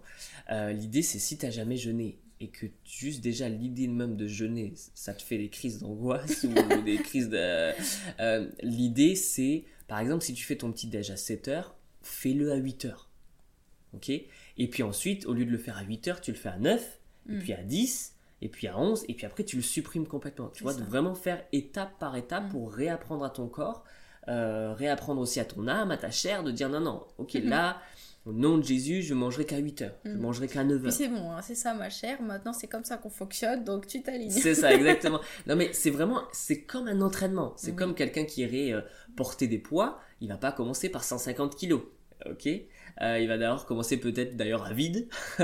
Euh, 0.49 0.71
l'idée, 0.71 1.01
c'est 1.01 1.19
si 1.19 1.37
tu 1.37 1.45
n'as 1.45 1.51
jamais 1.51 1.77
jeûné 1.77 2.19
et 2.39 2.47
que 2.47 2.67
juste 2.85 3.21
déjà 3.21 3.49
l'idée 3.49 3.87
même 3.87 4.15
de 4.15 4.27
jeûner, 4.27 4.73
ça 4.95 5.13
te 5.13 5.21
fait 5.21 5.37
des 5.37 5.49
crises 5.49 5.79
d'angoisse 5.79 6.43
ou 6.45 6.81
des 6.81 6.97
crises 6.97 7.29
de... 7.29 7.73
Euh, 8.19 8.49
l'idée, 8.63 9.15
c'est, 9.15 9.65
par 9.87 9.99
exemple, 9.99 10.23
si 10.23 10.33
tu 10.33 10.45
fais 10.45 10.55
ton 10.55 10.71
petit 10.71 10.87
déj 10.87 11.11
à 11.11 11.17
7 11.17 11.47
heures, 11.49 11.75
fais-le 12.01 12.51
à 12.51 12.55
8 12.55 12.85
heures. 12.85 13.08
Ok 13.95 14.09
Et 14.09 14.67
puis 14.69 14.83
ensuite, 14.83 15.25
au 15.25 15.33
lieu 15.33 15.45
de 15.45 15.51
le 15.51 15.57
faire 15.57 15.77
à 15.77 15.83
8 15.83 16.07
heures, 16.07 16.21
tu 16.21 16.31
le 16.31 16.37
fais 16.37 16.49
à 16.49 16.57
9, 16.57 16.99
et 17.29 17.33
mm. 17.33 17.39
puis 17.39 17.53
à 17.53 17.63
10, 17.63 18.15
et 18.41 18.49
puis 18.49 18.67
à 18.67 18.77
11, 18.77 19.05
et 19.07 19.13
puis 19.13 19.25
après, 19.25 19.43
tu 19.43 19.55
le 19.55 19.61
supprimes 19.61 20.07
complètement. 20.07 20.49
Tu 20.49 20.63
vois, 20.63 20.73
de 20.73 20.83
vraiment 20.83 21.15
faire 21.15 21.43
étape 21.51 21.97
par 21.99 22.15
étape 22.15 22.45
mm. 22.45 22.49
pour 22.49 22.71
réapprendre 22.71 23.25
à 23.25 23.29
ton 23.29 23.47
corps 23.47 23.83
euh, 24.29 24.73
réapprendre 24.73 25.21
aussi 25.21 25.39
à 25.39 25.45
ton 25.45 25.67
âme, 25.67 25.89
à 25.91 25.97
ta 25.97 26.11
chair, 26.11 26.43
de 26.43 26.51
dire 26.51 26.69
non, 26.69 26.81
non, 26.81 27.03
ok, 27.17 27.33
là, 27.43 27.81
au 28.25 28.33
nom 28.33 28.59
de 28.59 28.63
Jésus, 28.63 29.01
je 29.01 29.15
mangerai 29.15 29.45
qu'à 29.45 29.57
8 29.57 29.81
heures, 29.81 29.95
je 30.05 30.11
mhm. 30.11 30.19
mangerai 30.19 30.47
qu'à 30.47 30.63
9 30.63 30.85
heures. 30.85 30.91
c'est 30.91 31.07
bon, 31.07 31.31
hein, 31.31 31.41
c'est 31.41 31.55
ça 31.55 31.73
ma 31.73 31.89
chère, 31.89 32.21
maintenant 32.21 32.53
c'est 32.53 32.67
comme 32.67 32.83
ça 32.83 32.97
qu'on 32.97 33.09
fonctionne, 33.09 33.63
donc 33.63 33.87
tu 33.87 34.03
t'alignes. 34.03 34.29
C'est 34.29 34.53
ça, 34.53 34.71
exactement. 34.75 35.19
non 35.47 35.55
mais 35.55 35.73
c'est 35.73 35.89
vraiment, 35.89 36.21
c'est 36.31 36.61
comme 36.61 36.87
un 36.87 37.01
entraînement, 37.01 37.53
c'est 37.55 37.73
comme 37.73 37.95
quelqu'un 37.95 38.25
qui 38.25 38.41
irait 38.41 38.71
euh, 38.71 38.81
porter 39.15 39.47
des 39.47 39.57
poids, 39.57 39.99
il 40.21 40.27
va 40.27 40.37
pas 40.37 40.51
commencer 40.51 40.89
par 40.89 41.03
150 41.03 41.55
kilos, 41.55 41.81
ok? 42.29 42.49
Euh, 43.01 43.19
il 43.19 43.27
va 43.27 43.37
d'abord 43.37 43.65
commencer 43.65 43.97
peut-être 43.97 44.35
d'ailleurs 44.35 44.65
à 44.65 44.73
vide, 44.73 45.07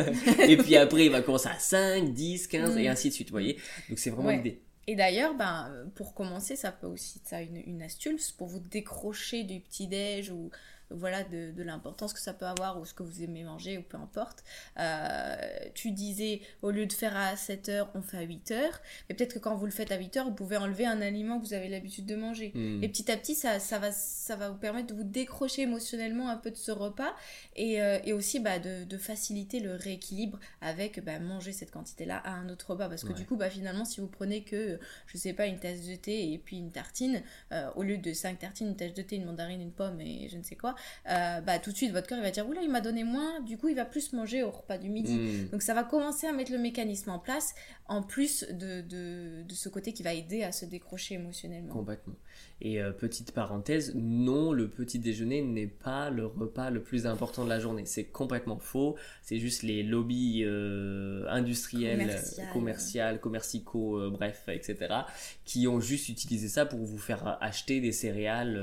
et 0.48 0.58
puis 0.58 0.76
après 0.76 1.06
il 1.06 1.12
va 1.12 1.22
commencer 1.22 1.50
à 1.50 1.60
5, 1.60 2.14
10, 2.14 2.48
15 2.48 2.78
et 2.78 2.84
mhm. 2.84 2.88
ainsi 2.88 3.10
de 3.10 3.14
suite, 3.14 3.30
vous 3.30 3.34
voyez. 3.34 3.58
Donc 3.90 4.00
c'est 4.00 4.10
vraiment 4.10 4.32
l'idée. 4.32 4.62
Et 4.88 4.96
d'ailleurs, 4.96 5.34
ben, 5.34 5.72
pour 5.96 6.14
commencer, 6.14 6.56
ça 6.56 6.72
peut 6.72 6.86
aussi 6.86 7.20
être 7.26 7.42
une, 7.42 7.58
une 7.66 7.82
astuce 7.82 8.32
pour 8.32 8.48
vous 8.48 8.60
décrocher 8.60 9.44
du 9.44 9.60
petit-déj 9.60 10.30
ou 10.30 10.52
voilà 10.90 11.24
de, 11.24 11.52
de 11.52 11.64
l'importance 11.64 12.14
que 12.14 12.20
ça 12.20 12.34
peut 12.34 12.46
avoir 12.46 12.80
ou 12.80 12.86
ce 12.86 12.94
que 12.94 13.04
vous 13.04 13.24
aimez 13.24 13.44
manger 13.44 13.78
ou 13.78 13.82
peu 13.82 13.98
importe. 13.98 14.44
Euh, 14.80 15.36
tu 15.74 15.92
disais 15.92 16.42
au 16.62 16.72
lieu 16.72 16.86
de 16.86 16.94
faire 16.94 17.16
à 17.16 17.36
7 17.36 17.70
heures, 17.70 17.92
on 17.96 18.02
fait 18.02 18.18
à 18.18 18.22
8 18.22 18.52
heures. 18.52 18.82
Mais 19.10 19.16
peut-être 19.16 19.36
que 19.36 19.40
quand 19.40 19.56
vous 19.56 19.66
le 19.66 19.72
faites 19.72 19.92
à 19.92 19.98
8 19.98 20.18
heures, 20.18 20.26
vous 20.26 20.34
pouvez 20.34 20.58
enlever 20.58 20.86
un 20.86 21.02
aliment 21.02 21.40
que 21.40 21.46
vous 21.46 21.54
avez 21.54 21.70
l'habitude 21.70 22.06
de 22.06 22.16
manger. 22.16 22.52
Hmm. 22.54 22.84
Et 22.84 22.90
petit 22.90 23.12
à 23.12 23.18
petit, 23.18 23.36
ça, 23.36 23.60
ça, 23.60 23.80
va, 23.80 23.92
ça 23.92 24.36
va 24.36 24.50
vous 24.50 24.58
permettre 24.58 24.88
de 24.88 24.94
vous 24.94 25.04
décrocher 25.04 25.64
émotionnellement 25.64 26.30
un 26.30 26.38
peu 26.38 26.52
de 26.52 26.56
ce 26.58 26.72
repas 26.72 27.14
et, 27.56 27.82
euh, 27.82 28.00
et 28.04 28.14
aussi 28.14 28.40
bah, 28.40 28.60
de, 28.60 28.84
de, 28.84 28.98
faciliter 28.98 29.60
le 29.60 29.76
rééquilibre 29.76 30.40
avec 30.62 31.04
bah, 31.04 31.20
manger 31.20 31.52
cette 31.52 31.72
quantité-là 31.72 32.18
à 32.18 32.32
un 32.32 32.50
autre 32.50 32.72
repas. 32.72 32.90
Parce 32.90 33.04
que 33.04 33.14
du 33.14 33.26
coup, 33.26 33.36
bah, 33.36 33.50
finalement, 33.50 33.86
si 33.86 34.02
vous 34.02 34.08
prenez 34.08 34.44
que, 34.44 34.80
je 35.08 35.18
sais 35.18 35.34
pas, 35.34 35.48
une 35.48 35.60
tasse 35.60 35.86
de 35.88 35.96
thé 35.96 36.32
et 36.34 36.38
puis 36.38 36.58
une 36.58 36.72
tartine, 36.72 37.22
euh, 37.52 37.70
au 37.76 37.84
lieu 37.84 37.98
de 37.98 38.14
5 38.14 38.40
tartines, 38.40 38.68
une 38.68 38.76
tasse 38.76 38.94
de 38.94 39.02
thé, 39.02 39.16
une 39.16 39.26
mandarine, 39.26 39.62
une 39.62 39.72
pomme 39.72 40.00
et 40.02 40.30
je 40.30 40.38
ne 40.38 40.44
sais 40.44 40.56
quoi, 40.56 40.75
euh, 41.10 41.42
bah, 41.42 41.60
tout 41.60 41.72
de 41.72 41.76
suite 41.76 41.92
votre 41.92 42.08
cœur 42.08 42.18
il 42.18 42.24
va 42.24 42.32
dire 42.32 42.48
oula 42.48 42.62
il 42.62 42.70
m'a 42.70 42.82
donné 42.82 43.04
moins, 43.04 43.42
du 43.42 43.58
coup 43.58 43.70
il 43.70 43.76
va 43.76 43.86
plus 43.86 44.14
manger 44.14 44.44
au 44.44 44.52
repas 44.52 44.78
du 44.78 44.90
midi. 44.90 45.16
Hmm. 45.16 45.50
Donc 45.52 45.62
ça 45.62 45.74
va 45.74 45.84
commencer 45.84 46.28
à 46.28 46.34
mettre 46.34 46.52
le 46.52 46.58
mécanisme 46.58 47.10
en 47.10 47.20
place, 47.20 47.56
en 47.88 48.02
plus 48.02 48.46
de, 48.52 48.82
de, 48.82 49.44
de 49.44 49.54
ce 49.54 49.70
côté 49.70 49.94
qui 49.94 50.04
va 50.04 50.14
aider 50.14 50.44
à 50.44 50.52
se 50.52 50.66
décrocher 50.66 51.16
émotionnellement. 51.16 51.74
Complètement. 51.74 52.16
Et 52.62 52.82
euh, 52.82 52.92
petite 52.92 53.34
parenthèse, 53.34 53.94
non, 53.96 54.54
le 54.54 54.70
petit 54.70 54.98
déjeuner 54.98 55.42
n'est 55.42 55.68
pas 55.68 56.10
le 56.10 56.26
repas 56.26 56.70
le 56.70 56.82
plus 56.82 57.06
important 57.06 57.44
de 57.44 57.50
la 57.50 57.60
journée. 57.60 57.86
C'est 57.86 58.06
complètement 58.06 58.60
faux. 58.60 58.96
C'est 59.22 59.40
juste 59.40 59.64
les 59.64 59.84
lobbies 59.84 60.44
euh, 60.46 61.26
industriels, 61.28 62.16
commerciaux, 62.54 63.18
commercicaux, 63.22 64.00
euh, 64.00 64.10
bref, 64.10 64.44
etc., 64.48 64.78
qui 65.44 65.68
ont 65.68 65.82
juste 65.82 66.08
utilisé 66.08 66.48
ça 66.48 66.66
pour 66.66 66.80
vous 66.80 66.98
faire 66.98 67.38
acheter 67.42 67.82
des 67.82 67.92
céréales 67.92 68.54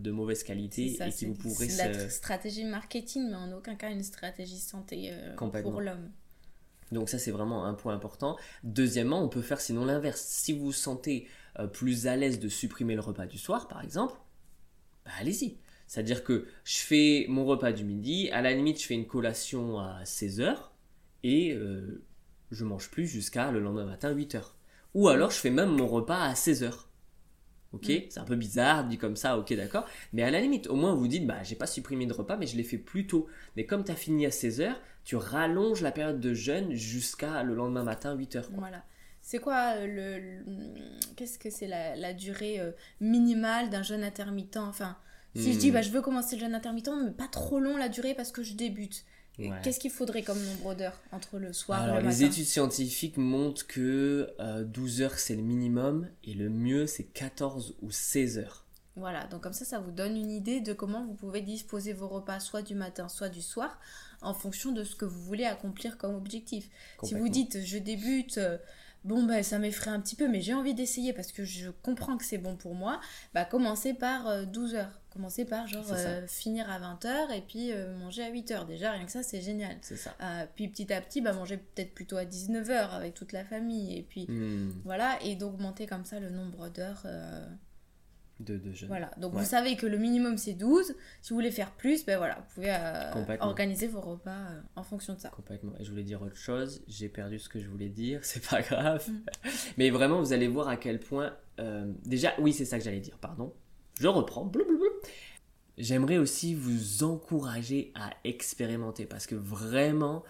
de 0.00 0.10
mauvaise 0.10 0.42
qualité 0.42 0.96
et 1.00 1.10
qui 1.10 1.26
vous 1.26 1.34
C'est 1.54 1.76
la 1.76 2.08
stratégie 2.10 2.64
marketing, 2.64 3.28
mais 3.30 3.36
en 3.36 3.52
aucun 3.52 3.74
cas 3.74 3.90
une 3.90 4.02
stratégie 4.02 4.58
santé 4.58 5.12
pour 5.36 5.80
l'homme. 5.80 6.10
Donc 6.92 7.08
ça 7.08 7.18
c'est 7.18 7.30
vraiment 7.30 7.64
un 7.64 7.74
point 7.74 7.94
important. 7.94 8.36
Deuxièmement, 8.62 9.22
on 9.22 9.28
peut 9.28 9.42
faire 9.42 9.60
sinon 9.60 9.84
l'inverse. 9.84 10.20
Si 10.20 10.52
vous 10.52 10.66
vous 10.66 10.72
sentez 10.72 11.28
euh, 11.58 11.66
plus 11.66 12.06
à 12.06 12.16
l'aise 12.16 12.38
de 12.38 12.48
supprimer 12.48 12.94
le 12.94 13.00
repas 13.00 13.26
du 13.26 13.38
soir, 13.38 13.68
par 13.68 13.82
exemple, 13.82 14.14
bah, 15.04 15.12
allez-y. 15.18 15.58
C'est-à-dire 15.86 16.24
que 16.24 16.46
je 16.64 16.78
fais 16.78 17.26
mon 17.28 17.44
repas 17.44 17.72
du 17.72 17.84
midi, 17.84 18.30
à 18.30 18.40
la 18.40 18.52
limite 18.54 18.80
je 18.80 18.86
fais 18.86 18.94
une 18.94 19.06
collation 19.06 19.78
à 19.78 20.02
16h 20.04 20.56
et 21.22 21.52
euh, 21.52 22.02
je 22.50 22.64
mange 22.64 22.90
plus 22.90 23.06
jusqu'à 23.06 23.50
le 23.50 23.60
lendemain 23.60 23.84
matin 23.84 24.14
8h. 24.14 24.42
Ou 24.94 25.08
alors 25.08 25.30
je 25.30 25.36
fais 25.36 25.50
même 25.50 25.70
mon 25.70 25.86
repas 25.86 26.22
à 26.22 26.32
16h. 26.32 26.72
Ok, 27.74 27.88
mm. 27.88 28.02
c'est 28.08 28.20
un 28.20 28.24
peu 28.24 28.36
bizarre 28.36 28.84
dit 28.84 28.98
comme 28.98 29.16
ça, 29.16 29.38
ok 29.38 29.52
d'accord. 29.54 29.86
Mais 30.12 30.22
à 30.22 30.30
la 30.30 30.40
limite, 30.40 30.68
au 30.68 30.76
moins 30.76 30.94
vous 30.94 31.08
dites, 31.08 31.26
bah 31.26 31.42
j'ai 31.42 31.56
pas 31.56 31.66
supprimé 31.66 32.06
de 32.06 32.12
repas, 32.12 32.36
mais 32.36 32.46
je 32.46 32.56
l'ai 32.56 32.62
fait 32.62 32.78
plus 32.78 33.06
tôt. 33.06 33.26
Mais 33.56 33.66
comme 33.66 33.84
tu 33.84 33.92
as 33.92 33.96
fini 33.96 34.26
à 34.26 34.30
16h, 34.30 34.74
tu 35.04 35.16
rallonges 35.16 35.82
la 35.82 35.92
période 35.92 36.20
de 36.20 36.34
jeûne 36.34 36.72
jusqu'à 36.72 37.42
le 37.42 37.54
lendemain 37.54 37.82
matin 37.82 38.16
8h. 38.16 38.44
Voilà. 38.52 38.84
C'est 39.20 39.38
quoi 39.38 39.74
euh, 39.76 39.86
le, 39.86 40.44
qu'est-ce 41.16 41.38
que 41.38 41.50
c'est 41.50 41.66
la, 41.66 42.12
durée 42.12 42.60
euh, 42.60 42.72
minimale 43.00 43.70
d'un 43.70 43.82
jeûne 43.82 44.04
intermittent? 44.04 44.58
Enfin, 44.58 44.96
si 45.34 45.52
je 45.52 45.58
dis 45.58 45.70
hmm. 45.70 45.74
bah 45.74 45.82
je 45.82 45.90
veux 45.90 46.02
commencer 46.02 46.36
le 46.36 46.42
jeûne 46.42 46.54
intermittent, 46.54 46.90
mais 47.02 47.10
pas 47.10 47.28
trop 47.28 47.58
long 47.58 47.76
la 47.76 47.88
durée 47.88 48.14
parce 48.14 48.32
que 48.32 48.42
je 48.42 48.54
débute. 48.54 49.04
Qu'est-ce 49.62 49.80
qu'il 49.80 49.90
faudrait 49.90 50.22
comme 50.22 50.40
nombre 50.42 50.74
d'heures 50.74 51.00
entre 51.12 51.38
le 51.38 51.52
soir 51.52 51.82
et 51.82 51.86
le 51.88 51.92
matin 51.94 52.08
Les 52.08 52.24
études 52.24 52.44
scientifiques 52.44 53.16
montrent 53.16 53.66
que 53.66 54.32
12 54.64 55.00
euh, 55.00 55.04
heures 55.04 55.18
c'est 55.18 55.34
le 55.34 55.42
minimum 55.42 56.08
et 56.22 56.34
le 56.34 56.48
mieux 56.48 56.86
c'est 56.86 57.04
14 57.04 57.76
ou 57.82 57.90
16 57.90 58.38
heures. 58.38 58.64
Voilà, 58.96 59.26
donc 59.26 59.42
comme 59.42 59.52
ça, 59.52 59.64
ça 59.64 59.80
vous 59.80 59.90
donne 59.90 60.16
une 60.16 60.30
idée 60.30 60.60
de 60.60 60.72
comment 60.72 61.04
vous 61.04 61.14
pouvez 61.14 61.40
disposer 61.40 61.92
vos 61.92 62.06
repas 62.06 62.38
soit 62.38 62.62
du 62.62 62.76
matin, 62.76 63.08
soit 63.08 63.28
du 63.28 63.42
soir, 63.42 63.80
en 64.22 64.34
fonction 64.34 64.70
de 64.70 64.84
ce 64.84 64.94
que 64.94 65.04
vous 65.04 65.20
voulez 65.20 65.44
accomplir 65.44 65.98
comme 65.98 66.14
objectif. 66.14 66.70
Si 67.02 67.14
vous 67.14 67.28
dites 67.28 67.64
je 67.64 67.78
débute, 67.78 68.38
bon 69.04 69.22
bah 69.22 69.42
ça 69.42 69.58
m'effraie 69.58 69.90
un 69.90 70.00
petit 70.00 70.16
peu 70.16 70.28
mais 70.28 70.40
j'ai 70.40 70.54
envie 70.54 70.74
d'essayer 70.74 71.12
parce 71.12 71.30
que 71.30 71.44
je 71.44 71.70
comprends 71.70 72.16
que 72.16 72.24
c'est 72.24 72.38
bon 72.38 72.56
pour 72.56 72.74
moi, 72.74 73.00
bah 73.34 73.44
commencer 73.44 73.94
par 73.94 74.46
12 74.46 74.74
euh, 74.74 74.78
heures. 74.78 75.00
Commencer 75.10 75.44
par 75.44 75.68
genre 75.68 75.84
euh, 75.92 76.26
finir 76.26 76.68
à 76.68 76.80
20h 76.80 77.30
et 77.36 77.40
puis 77.40 77.70
euh, 77.70 77.96
manger 77.98 78.24
à 78.24 78.32
8h. 78.32 78.66
Déjà, 78.66 78.90
rien 78.90 79.04
que 79.04 79.12
ça, 79.12 79.22
c'est 79.22 79.40
génial. 79.40 79.76
C'est 79.80 79.96
ça. 79.96 80.12
puis 80.56 80.66
petit 80.66 80.92
à 80.92 81.00
petit, 81.00 81.20
bah, 81.20 81.32
manger 81.32 81.56
peut-être 81.56 81.94
plutôt 81.94 82.16
à 82.16 82.24
19h 82.24 82.90
avec 82.90 83.14
toute 83.14 83.30
la 83.30 83.44
famille. 83.44 83.96
Et 83.96 84.02
puis 84.02 84.26
hmm. 84.28 84.72
voilà, 84.84 85.16
et 85.22 85.36
d'augmenter 85.36 85.86
comme 85.86 86.04
ça 86.04 86.18
le 86.18 86.30
nombre 86.30 86.68
d'heures 86.68 87.06
de, 88.44 88.60
Voilà, 88.86 89.10
donc 89.18 89.34
vous 89.34 89.44
savez 89.44 89.76
que 89.76 89.86
le 89.86 89.98
minimum 89.98 90.36
c'est 90.38 90.52
12. 90.52 90.94
Si 91.22 91.30
vous 91.30 91.36
voulez 91.36 91.50
faire 91.50 91.72
plus, 91.72 92.04
ben 92.04 92.18
voilà, 92.18 92.36
vous 92.36 92.54
pouvez 92.54 92.70
euh, 92.70 93.36
organiser 93.40 93.86
vos 93.86 94.00
repas 94.00 94.30
euh, 94.30 94.60
en 94.76 94.82
fonction 94.82 95.14
de 95.14 95.20
ça. 95.20 95.30
Complètement. 95.30 95.72
Et 95.78 95.84
je 95.84 95.90
voulais 95.90 96.02
dire 96.02 96.22
autre 96.22 96.36
chose, 96.36 96.82
j'ai 96.86 97.08
perdu 97.08 97.38
ce 97.38 97.48
que 97.48 97.58
je 97.58 97.68
voulais 97.68 97.88
dire, 97.88 98.20
c'est 98.24 98.46
pas 98.48 98.62
grave. 98.62 99.08
Mm. 99.08 99.48
Mais 99.78 99.90
vraiment, 99.90 100.20
vous 100.20 100.32
allez 100.32 100.48
voir 100.48 100.68
à 100.68 100.76
quel 100.76 101.00
point. 101.00 101.36
Euh, 101.60 101.92
déjà, 102.04 102.32
oui, 102.38 102.52
c'est 102.52 102.64
ça 102.64 102.78
que 102.78 102.84
j'allais 102.84 103.00
dire, 103.00 103.18
pardon. 103.18 103.52
Je 103.98 104.08
reprends. 104.08 104.50
J'aimerais 105.78 106.18
aussi 106.18 106.54
vous 106.54 107.04
encourager 107.04 107.92
à 107.94 108.10
expérimenter 108.24 109.06
parce 109.06 109.26
que 109.26 109.34
vraiment, 109.34 110.24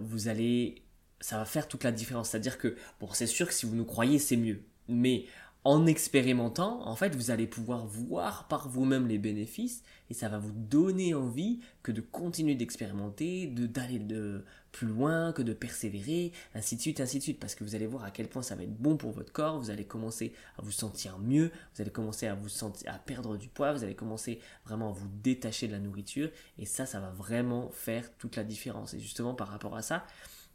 vous 0.00 0.28
allez. 0.28 0.82
Ça 1.20 1.38
va 1.38 1.46
faire 1.46 1.66
toute 1.66 1.84
la 1.84 1.92
différence. 1.92 2.30
C'est-à-dire 2.30 2.58
que, 2.58 2.76
bon, 3.00 3.08
c'est 3.12 3.26
sûr 3.26 3.46
que 3.48 3.54
si 3.54 3.64
vous 3.64 3.74
nous 3.74 3.86
croyez, 3.86 4.18
c'est 4.18 4.36
mieux. 4.36 4.62
Mais 4.88 5.24
en 5.64 5.86
expérimentant, 5.86 6.86
en 6.86 6.94
fait, 6.94 7.16
vous 7.16 7.30
allez 7.30 7.46
pouvoir 7.46 7.86
voir 7.86 8.48
par 8.48 8.68
vous-même 8.68 9.08
les 9.08 9.16
bénéfices 9.16 9.82
et 10.10 10.14
ça 10.14 10.28
va 10.28 10.38
vous 10.38 10.52
donner 10.52 11.14
envie 11.14 11.60
que 11.82 11.90
de 11.90 12.02
continuer 12.02 12.54
d'expérimenter, 12.54 13.46
de 13.46 13.66
d'aller 13.66 13.98
de 13.98 14.44
plus 14.72 14.86
loin, 14.86 15.32
que 15.32 15.40
de 15.40 15.54
persévérer, 15.54 16.32
ainsi 16.54 16.76
de 16.76 16.80
suite, 16.82 17.00
ainsi 17.00 17.18
de 17.18 17.22
suite, 17.22 17.40
parce 17.40 17.54
que 17.54 17.64
vous 17.64 17.74
allez 17.74 17.86
voir 17.86 18.04
à 18.04 18.10
quel 18.10 18.28
point 18.28 18.42
ça 18.42 18.56
va 18.56 18.64
être 18.64 18.76
bon 18.76 18.98
pour 18.98 19.12
votre 19.12 19.32
corps, 19.32 19.58
vous 19.58 19.70
allez 19.70 19.84
commencer 19.84 20.34
à 20.58 20.62
vous 20.62 20.72
sentir 20.72 21.18
mieux, 21.18 21.50
vous 21.74 21.80
allez 21.80 21.92
commencer 21.92 22.26
à 22.26 22.34
vous 22.34 22.48
sentir 22.50 22.92
à 22.92 22.98
perdre 22.98 23.38
du 23.38 23.48
poids, 23.48 23.72
vous 23.72 23.84
allez 23.84 23.94
commencer 23.94 24.40
vraiment 24.66 24.90
à 24.90 24.92
vous 24.92 25.08
détacher 25.22 25.66
de 25.66 25.72
la 25.72 25.78
nourriture 25.78 26.28
et 26.58 26.66
ça, 26.66 26.84
ça 26.84 27.00
va 27.00 27.10
vraiment 27.10 27.70
faire 27.70 28.12
toute 28.18 28.36
la 28.36 28.44
différence. 28.44 28.92
Et 28.92 29.00
justement 29.00 29.32
par 29.32 29.48
rapport 29.48 29.76
à 29.76 29.82
ça, 29.82 30.04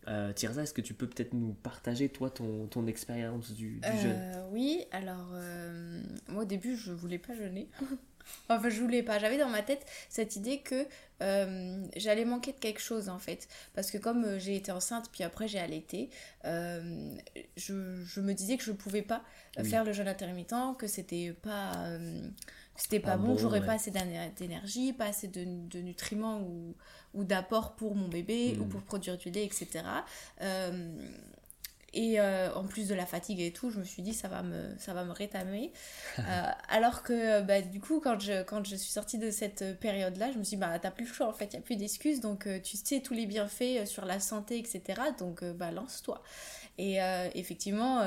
euh, 0.08 0.34
Tirza, 0.34 0.64
est-ce 0.64 0.74
que 0.74 0.82
tu 0.82 0.94
peux 0.94 1.08
peut-être 1.08 1.34
nous 1.34 1.54
partager, 1.54 2.10
toi, 2.10 2.30
ton, 2.30 2.68
ton 2.68 2.88
expérience 2.88 3.52
du, 3.52 3.80
du 3.80 4.02
jeûne 4.02 4.16
euh, 4.16 4.48
Oui, 4.52 4.86
alors, 4.92 5.30
euh, 5.34 6.02
moi 6.28 6.44
au 6.44 6.46
début, 6.46 6.76
je 6.76 6.92
voulais 6.92 7.20
pas 7.20 7.36
jeûner. 7.36 7.70
enfin, 8.50 8.70
je 8.70 8.82
voulais 8.82 9.04
pas. 9.04 9.20
J'avais 9.20 9.38
dans 9.38 9.50
ma 9.50 9.62
tête 9.62 9.86
cette 10.08 10.36
idée 10.36 10.60
que 10.60 10.88
euh, 11.22 11.86
j'allais 11.98 12.26
manquer 12.26 12.54
de 12.54 12.60
quelque 12.60 12.80
chose, 12.80 13.10
en 13.10 13.20
fait. 13.20 13.48
Parce 13.74 13.92
que 13.92 13.98
comme 13.98 14.40
j'ai 14.40 14.56
été 14.56 14.72
enceinte, 14.72 15.10
puis 15.12 15.24
après 15.24 15.48
j'ai 15.48 15.60
allaité, 15.60 16.10
je, 16.44 18.04
je, 18.06 18.22
me 18.22 18.34
disais 18.34 18.58
que 18.58 18.64
je 18.64 18.72
pouvais 18.72 19.02
pas 19.02 19.24
faire 19.64 19.84
le 19.84 19.92
jeûne 19.92 20.08
intermittent, 20.08 20.78
que 20.78 20.88
c'était 20.88 21.34
pas 21.34 21.90
c'était 22.80 23.02
pas, 23.02 23.18
bon, 23.18 23.38
j'aurais 23.38 23.66
pas 23.66 23.74
assez 23.74 23.92
d'énergie, 23.92 24.94
pas 24.94 25.06
assez 25.06 25.28
de, 25.28 25.44
de 25.68 25.80
nutriments 25.80 26.40
ou, 26.40 26.76
ou 27.14 27.24
d'apport 27.24 27.76
pour 27.76 27.94
mon 27.96 28.08
bébé 28.08 28.58
ou 28.60 28.64
hmm. 28.64 28.70
pour 28.70 28.82
produire 28.84 29.18
du 29.18 29.30
lait, 29.32 29.44
etc. 29.44 29.84
Euh, 30.42 30.90
et 31.92 32.22
euh, 32.22 32.54
en 32.54 32.66
plus 32.66 32.88
de 32.88 32.94
la 32.94 33.06
fatigue 33.06 33.42
et 33.42 33.52
tout, 33.52 33.72
je 33.72 33.80
me 33.80 33.84
suis 33.84 34.02
dit 34.02 34.14
ça 34.14 34.28
va 34.28 34.44
me, 34.44 34.78
ça 34.78 34.94
va 34.94 35.04
me 35.04 35.12
rétamer. 35.12 35.74
Euh, 36.20 36.52
alors 36.68 37.02
que 37.02 37.42
bah, 37.42 37.62
du 37.62 37.80
coup, 37.80 38.02
quand 38.02 38.20
je, 38.20 38.44
quand 38.44 38.66
je 38.66 38.76
suis 38.76 38.92
sortie 38.92 39.18
de 39.18 39.32
cette 39.32 39.80
période-là, 39.80 40.32
je 40.32 40.38
me 40.38 40.44
suis 40.44 40.58
dit 40.58 40.62
bah 40.62 40.78
t'as 40.78 40.92
plus 40.92 41.06
le 41.06 41.14
choix 41.14 41.28
en 41.28 41.34
fait, 41.34 41.46
il 41.46 41.58
n'y 41.58 41.60
a 41.60 41.62
plus 41.62 41.78
d'excuses, 41.78 42.20
donc 42.20 42.48
tu 42.62 42.76
sais 42.76 43.00
tous 43.00 43.14
les 43.14 43.26
bienfaits 43.26 43.86
sur 43.86 44.06
la 44.06 44.20
santé, 44.20 44.60
etc. 44.60 45.02
Donc 45.18 45.44
bah 45.44 45.72
lance-toi. 45.72 46.22
Et 46.78 46.98
effectivement, 47.36 48.04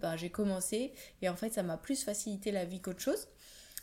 bah, 0.00 0.16
j'ai 0.16 0.28
commencé 0.28 0.92
et 1.22 1.28
en 1.30 1.36
fait 1.36 1.54
ça 1.54 1.62
m'a 1.62 1.78
plus 1.78 2.04
facilité 2.04 2.52
la 2.52 2.66
vie 2.66 2.80
qu'autre 2.80 3.00
chose 3.00 3.26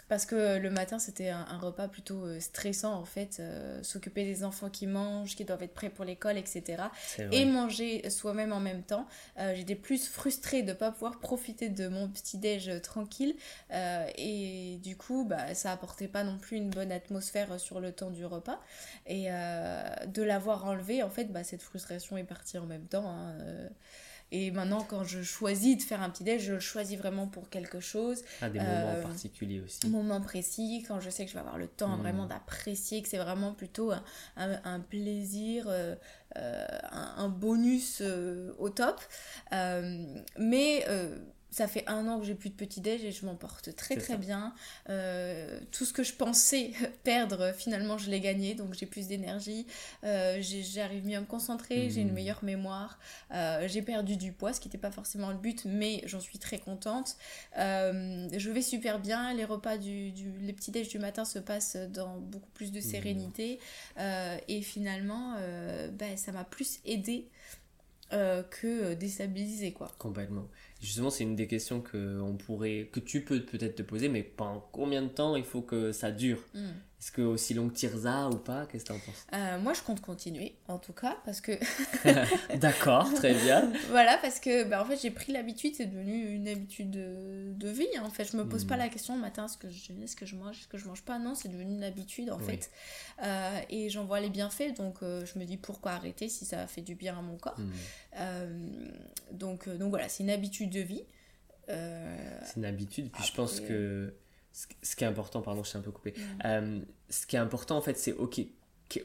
parce 0.10 0.26
que 0.26 0.58
le 0.58 0.70
matin 0.70 1.00
c'était 1.00 1.30
un, 1.30 1.58
repas 1.58 1.88
plutôt 1.88 2.26
euh, 2.26 2.40
stressant 2.40 2.94
en 2.94 3.06
fait, 3.06 3.38
euh, 3.40 3.82
s'occuper 3.84 4.24
des 4.26 4.44
enfants 4.44 4.70
qui 4.70 4.88
mangent, 4.88 5.36
qui 5.36 5.46
doivent 5.46 5.64
être 5.64 5.74
prêts 5.74 5.90
pour 5.90 6.06
l'école, 6.06 6.38
etc. 6.38 6.84
Et 7.32 7.46
manger 7.46 8.10
soi-même 8.10 8.54
en 8.54 8.60
même 8.60 8.84
temps. 8.84 9.08
Euh, 9.40 9.54
j'étais 9.56 9.76
plus 9.76 10.08
frustrée 10.08 10.62
de 10.62 10.70
ne 10.70 10.74
pas 10.74 10.92
pouvoir 10.92 11.20
profiter 11.20 11.70
de 11.70 11.88
mon 11.88 12.08
petit-déj 12.08 12.82
tranquille 12.82 13.36
et 14.18 14.80
du 14.84 14.96
coup 14.96 15.26
bah, 15.26 15.54
ça 15.54 15.72
apportait 15.72 16.08
pas 16.08 16.24
non 16.24 16.38
plus 16.38 16.58
une 16.58 16.70
bonne 16.70 16.92
atmosphère 16.92 17.60
sur 17.60 17.80
le 17.80 17.92
temps 17.92 18.12
du 18.12 18.26
repas. 18.26 18.60
Et 19.08 19.28
de 19.28 20.24
l'avoir 20.24 20.66
enlevé, 20.66 21.04
en 21.04 21.10
fait, 21.10 21.26
bah, 21.26 21.44
cette 21.44 21.62
frustration 21.62 22.18
est 22.18 22.24
partie 22.24 22.58
en 22.58 22.66
même 22.66 22.86
temps. 22.86 23.08
Hein, 23.08 23.36
et 24.36 24.50
maintenant, 24.50 24.82
quand 24.82 25.04
je 25.04 25.22
choisis 25.22 25.78
de 25.78 25.84
faire 25.84 26.02
un 26.02 26.10
petit 26.10 26.24
déj, 26.24 26.42
je 26.42 26.54
le 26.54 26.60
choisis 26.60 26.98
vraiment 26.98 27.28
pour 27.28 27.52
quelque 27.52 27.80
chose. 27.80 28.24
À 28.42 28.50
des 28.50 28.58
moments 28.58 28.72
euh, 28.72 29.02
particuliers 29.04 29.62
aussi. 29.62 29.88
Moment 29.88 30.22
précis, 30.22 30.84
quand 30.88 31.00
je 31.00 31.12
sais 31.12 31.24
que 31.24 31.30
je 31.30 31.36
vais 31.36 31.42
avoir 31.42 31.60
le 31.60 31.68
temps 31.68 31.96
hmm. 31.96 32.02
vraiment 32.02 32.26
d'apprécier, 32.26 33.04
que 33.04 33.10
c'est 33.10 33.20
vraiment 33.20 33.54
plutôt 33.54 33.92
un, 33.92 34.02
un, 34.36 34.80
plaisir, 34.80 35.66
euh, 35.68 35.94
euh, 36.38 36.66
un, 36.92 37.14
un, 37.18 37.30
bonus 37.30 38.02
au 38.58 38.70
top. 38.70 39.00
mais 39.52 40.84
ça 41.54 41.68
fait 41.68 41.84
un 41.88 42.08
an 42.08 42.20
que 42.20 42.26
j'ai 42.26 42.34
plus 42.34 42.50
de 42.50 42.56
petit 42.56 42.82
déj 42.82 43.06
et 43.06 43.12
je 43.12 43.28
m'en 43.28 43.36
porte 43.36 43.76
très 43.76 43.96
très 43.96 44.18
bien. 44.18 44.56
Euh, 44.90 45.60
tout 45.72 45.86
ce 45.86 45.94
que 45.94 46.02
je 46.02 46.14
pensais 46.14 46.72
perdre, 47.04 47.54
finalement, 47.56 48.00
je 48.00 48.10
l'ai 48.10 48.20
gagné, 48.20 48.56
donc 48.56 48.74
j'ai 48.74 48.88
plus 48.88 49.08
d'énergie. 49.08 49.68
Euh, 50.04 50.42
j'arrive 50.42 51.06
mieux 51.06 51.16
à 51.16 51.22
me 51.22 51.28
concentrer, 51.28 51.92
j'ai 51.92 52.02
une 52.02 52.10
mmh. 52.10 52.14
meilleure 52.14 52.44
mémoire. 52.44 52.98
Euh, 53.32 53.68
j'ai 53.68 53.84
perdu 53.84 54.18
du 54.18 54.32
poids, 54.32 54.52
ce 54.52 54.60
qui 54.60 54.68
n'était 54.68 54.80
pas 54.80 54.90
forcément 54.90 55.30
le 55.30 55.38
but, 55.38 55.66
mais 55.66 56.02
j'en 56.06 56.20
suis 56.20 56.40
très 56.40 56.58
contente. 56.58 57.18
je 57.56 58.50
vais 58.50 58.64
super 58.64 58.98
bien. 58.98 59.32
Les 59.36 59.46
repas 59.46 59.78
du, 59.78 60.12
les 60.42 60.54
petits 60.54 60.72
déj 60.72 60.90
du 60.90 60.98
matin 60.98 61.24
se 61.24 61.38
passent 61.38 61.76
dans 61.76 62.18
beaucoup 62.18 62.50
plus 62.56 62.72
de 62.72 62.80
mmh. 62.80 62.82
sérénité. 62.82 63.60
et 64.48 64.62
finalement, 64.64 65.36
ben, 65.92 66.18
ça 66.18 66.32
m'a 66.32 66.46
plus 66.46 66.80
aidé 66.84 67.28
que 68.10 68.96
déstabiliser 68.96 69.72
quoi. 69.72 69.92
Complètement. 70.00 70.48
Justement, 70.84 71.10
c'est 71.10 71.24
une 71.24 71.38
des 71.38 71.48
questions 71.48 71.80
que 71.80 73.00
tu 73.00 73.24
peux 73.24 73.42
peut-être 73.42 73.78
te 73.78 73.84
poser, 73.84 74.10
mais 74.10 74.22
pendant 74.22 74.60
combien 74.74 75.02
de 75.02 75.08
temps 75.08 75.38
il 75.38 75.46
faut 75.46 75.62
que 75.62 75.94
ça 75.94 76.12
dure? 76.12 76.40
Hmm. 76.54 76.72
Est-ce 77.04 77.12
que 77.12 77.22
aussi 77.22 77.54
long 77.54 77.68
que 77.68 77.74
Tirza 77.74 78.30
ou 78.30 78.38
pas? 78.38 78.66
Qu'est-ce 78.66 78.86
que 78.86 78.94
tu 78.94 78.94
en 78.94 79.00
penses? 79.00 79.28
Euh, 79.34 79.60
Moi, 79.60 79.74
je 79.74 79.82
compte 79.82 80.00
continuer, 80.00 80.56
en 80.70 80.78
tout 80.78 80.94
cas, 80.94 81.18
parce 81.26 81.42
que. 81.42 81.52
D'accord, 82.56 83.14
très 83.14 83.34
bien. 83.34 83.74
voilà, 83.90 84.18
parce 84.20 84.40
que 84.40 84.64
bah, 84.64 84.82
en 84.82 84.86
fait, 84.86 84.96
j'ai 85.02 85.12
pris 85.12 85.34
l'habitude, 85.34 85.76
c'est 85.76 85.88
devenu 85.88 86.34
une 86.34 86.48
habitude 86.48 86.92
de, 86.92 87.70
vie. 87.70 88.00
En 88.02 88.10
fait, 88.10 88.32
je 88.32 88.38
me 88.38 88.48
pose 88.48 88.64
pas 88.64 88.78
hmm. 88.78 88.80
la 88.80 88.88
question 88.88 89.16
le 89.16 89.22
matin 89.22 89.48
est-ce 89.48 89.58
que 89.58 89.70
je 89.70 89.92
est-ce 90.02 90.16
que 90.16 90.26
je 90.26 90.38
mange, 90.38 90.60
est-ce 90.60 90.70
que 90.70 90.78
je 90.78 90.88
mange 90.88 91.02
pas 91.02 91.20
Non, 91.20 91.36
c'est 91.36 91.50
devenu 91.50 91.74
une 91.74 91.84
habitude 91.84 92.32
en 92.32 92.40
fait. 92.40 92.72
Euh, 93.22 93.60
et 93.70 93.90
j'en 93.90 94.06
vois 94.06 94.22
les 94.22 94.30
bienfaits, 94.30 94.74
donc 94.78 95.04
euh, 95.04 95.26
je 95.26 95.38
me 95.40 95.44
dis 95.44 95.58
pourquoi 95.58 95.92
arrêter 95.92 96.30
si 96.30 96.46
ça 96.46 96.68
fait 96.68 96.82
du 96.82 96.96
bien 96.96 97.18
à 97.18 97.22
mon 97.22 97.36
corps. 97.36 97.60
Hmm. 97.60 98.48
donc, 99.34 99.68
donc 99.68 99.90
voilà, 99.90 100.08
c'est 100.08 100.24
une 100.24 100.30
habitude 100.30 100.70
de 100.70 100.80
vie. 100.80 101.04
c'est 101.68 102.56
une 102.56 102.66
habitude, 102.66 103.12
puis 103.12 103.26
je 103.26 103.34
pense 103.34 103.60
que 103.60 104.14
ce 104.54 104.96
qui 104.96 105.04
est 105.04 105.08
important, 105.08 105.42
pardon, 105.42 105.64
je 105.64 105.70
suis 105.70 105.78
un 105.78 105.82
peu 105.82 105.92
coupé. 105.92 106.14
Mm. 106.16 106.22
Euh, 106.46 106.80
ce 107.10 107.26
qui 107.26 107.36
est 107.36 107.40
important, 107.40 107.78
en 107.78 107.82
fait, 107.82 107.98
c'est 107.98 108.14
OK, 108.14 108.40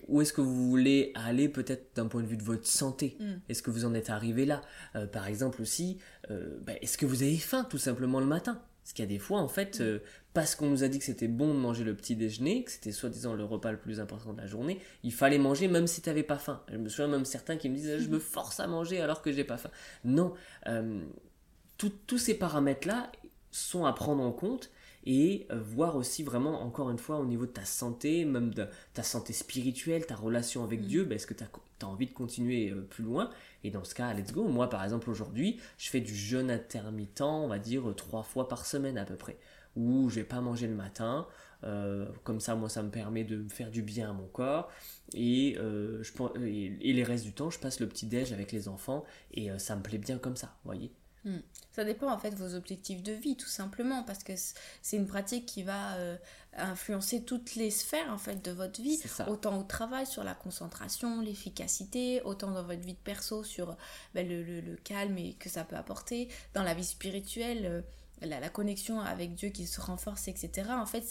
où 0.09 0.21
est-ce 0.21 0.35
que 0.35 0.43
vous 0.43 0.69
voulez 0.69 1.13
aller 1.15 1.49
peut-être 1.49 1.97
d'un 1.97 2.07
point 2.07 2.23
de 2.23 2.27
vue 2.27 2.37
de 2.37 2.43
votre 2.43 2.67
santé? 2.67 3.17
Mm. 3.19 3.33
Est-ce 3.49 3.63
que 3.63 3.71
vous 3.71 3.87
en 3.87 3.95
êtes 3.95 4.11
arrivé 4.11 4.45
là? 4.45 4.61
Euh, 4.95 5.07
Par 5.07 5.27
exemple 5.27 5.63
aussi, 5.63 5.99
euh, 6.31 6.59
bah, 6.63 6.75
est-ce 6.83 6.99
que 6.99 7.07
vous 7.07 7.23
avez 7.23 7.39
faim 7.39 7.67
tout 7.69 7.79
simplement 7.79 8.21
le 8.21 8.27
matin? 8.27 8.63
Parce 8.83 8.93
qu'il 8.93 9.05
y 9.05 9.09
a 9.09 9.11
des 9.11 9.19
fois, 9.19 9.41
en 9.41 9.49
fait, 9.49 9.81
mm. 9.81 10.01
parce 10.35 10.55
qu'on 10.55 10.69
nous 10.69 10.85
a 10.85 10.89
dit 10.89 10.99
que 10.99 11.05
c'était 11.07 11.29
bon 11.29 11.55
de 11.55 11.59
manger 11.59 11.85
le 11.85 11.95
petit 11.95 12.15
déjeuner, 12.15 12.65
que 12.65 12.71
c'était 12.71 12.93
soi-disant 12.93 13.33
le 13.33 13.45
repas 13.45 13.73
le 13.73 13.79
plus 13.79 14.01
important 14.01 14.35
de 14.35 14.41
la 14.43 14.47
journée, 14.47 14.81
il 15.03 15.15
fallait 15.15 15.39
manger 15.39 15.67
même 15.67 15.87
si 15.87 16.03
tu 16.03 16.11
n'avais 16.11 16.23
pas 16.23 16.39
faim. 16.39 16.63
Je 16.71 16.77
me 16.77 16.91
souviens 16.91 17.09
même 17.09 17.25
certains 17.25 17.57
qui 17.57 17.71
me 17.71 17.75
disent 17.75 17.99
je 18.01 18.09
me 18.09 18.19
force 18.19 18.61
à 18.61 18.67
manger 18.67 19.01
alors 19.01 19.23
que 19.23 19.33
j'ai 19.33 19.45
pas 19.45 19.57
faim. 19.57 19.71
Non, 20.05 20.35
tous 21.79 22.19
ces 22.19 22.35
paramètres-là 22.35 23.11
sont 23.51 23.87
à 23.87 23.95
prendre 23.95 24.23
en 24.23 24.33
compte 24.33 24.71
et 25.09 25.47
euh, 25.51 25.59
voir 25.59 25.97
aussi 25.97 26.23
vraiment, 26.23 26.61
encore 26.61 26.91
une 26.91 26.99
fois, 26.99 27.17
au 27.19 27.25
niveau 27.25 27.47
de 27.47 27.51
ta 27.51 27.65
santé, 27.65 28.27
même 28.27 28.53
de 28.53 28.69
ta 28.93 29.03
santé 29.03 29.33
spirituelle, 29.33 30.05
ta 30.05 30.15
relation 30.15 30.63
avec 30.63 30.83
mm. 30.83 30.85
Dieu, 30.85 31.05
ben, 31.05 31.17
est-ce 31.17 31.27
que 31.27 31.33
tu 31.33 31.43
as, 31.43 31.87
envie 31.87 32.07
de 32.07 32.13
continuer 32.13 32.71
euh, 32.71 32.83
plus 32.83 33.05
loin? 33.05 33.31
Et 33.65 33.71
dans 33.71 33.85
ce 33.85 33.95
cas, 33.95 34.13
let's 34.13 34.33
go. 34.33 34.45
Moi, 34.45 34.69
par 34.69 34.85
exemple, 34.85 35.09
aujourd'hui, 35.09 35.59
je 35.79 35.89
fais 35.89 36.03
du 36.03 36.15
jeûne 36.15 36.51
intermittent, 36.51 37.23
on 37.23 37.49
va 37.49 37.59
dire, 37.59 37.85
trois 37.97 38.23
fois 38.23 38.49
par 38.49 38.67
semaine 38.67 38.99
à 38.99 39.07
peu 39.07 39.17
près, 39.17 39.39
où 39.77 40.11
je 40.11 40.17
vais 40.17 40.25
pas 40.25 40.43
manger 40.43 40.67
le 40.67 40.75
matin. 40.75 41.27
Euh, 41.65 42.05
comme 42.23 42.39
ça, 42.39 42.55
moi, 42.55 42.69
ça 42.69 42.83
me 42.83 42.91
permet 42.91 43.25
de 43.25 43.49
faire 43.49 43.71
du 43.71 43.81
bien 43.81 44.11
à 44.11 44.13
mon 44.13 44.27
corps. 44.27 44.71
Et, 45.15 45.57
je, 45.57 46.45
et, 46.45 46.93
les 46.93 47.03
restes 47.03 47.25
du 47.25 47.33
temps, 47.33 47.49
je 47.49 47.59
passe 47.59 47.81
le 47.81 47.89
petit 47.89 48.05
déj 48.05 48.35
avec 48.35 48.53
les 48.53 48.69
enfants. 48.69 49.05
Et 49.33 49.49
ça 49.59 49.75
me 49.75 49.83
plaît 49.83 49.97
bien 49.97 50.19
comme 50.19 50.37
ça, 50.37 50.49
vous 50.65 50.69
voyez? 50.69 50.93
Hmm. 51.25 51.39
Ça 51.73 51.85
dépend 51.85 52.13
en 52.13 52.19
fait 52.19 52.31
de 52.31 52.37
vos 52.37 52.55
objectifs 52.55 53.03
de 53.03 53.13
vie 53.13 53.37
tout 53.37 53.49
simplement 53.49 54.03
parce 54.05 54.23
que 54.23 54.33
c'est 54.83 54.97
une 54.97 55.07
pratique 55.07 55.47
qui 55.47 55.63
va 55.63 55.95
euh, 55.97 56.17
influencer 56.57 57.25
toutes 57.25 57.55
les 57.55 57.71
sphères 57.71 58.13
en 58.13 58.19
fait 58.19 58.45
de 58.45 58.51
votre 58.51 58.81
vie, 58.81 59.01
autant 59.27 59.59
au 59.59 59.63
travail 59.63 60.07
sur 60.07 60.25
la 60.25 60.35
concentration, 60.35 61.21
l'efficacité, 61.21 62.23
autant 62.23 62.51
dans 62.51 62.63
votre 62.63 62.81
vie 62.81 62.95
de 62.95 62.99
perso 62.99 63.43
sur 63.43 63.77
ben, 64.15 64.29
le, 64.29 64.43
le, 64.43 64.77
calme 64.77 65.19
et 65.19 65.35
que 65.35 65.49
ça 65.49 65.65
peut 65.65 65.77
apporter, 65.77 66.29
dans 66.55 66.63
la 66.63 66.75
vie 66.75 66.85
spirituelle. 66.85 67.67
Euh, 67.67 67.83
la, 68.23 68.49
connexion 68.49 69.01
avec 69.01 69.35
Dieu 69.35 69.51
qui 69.51 69.67
se 69.67 69.81
renforce, 69.81 70.29
etc. 70.29 70.71
En 70.71 70.87
fait, 70.87 71.05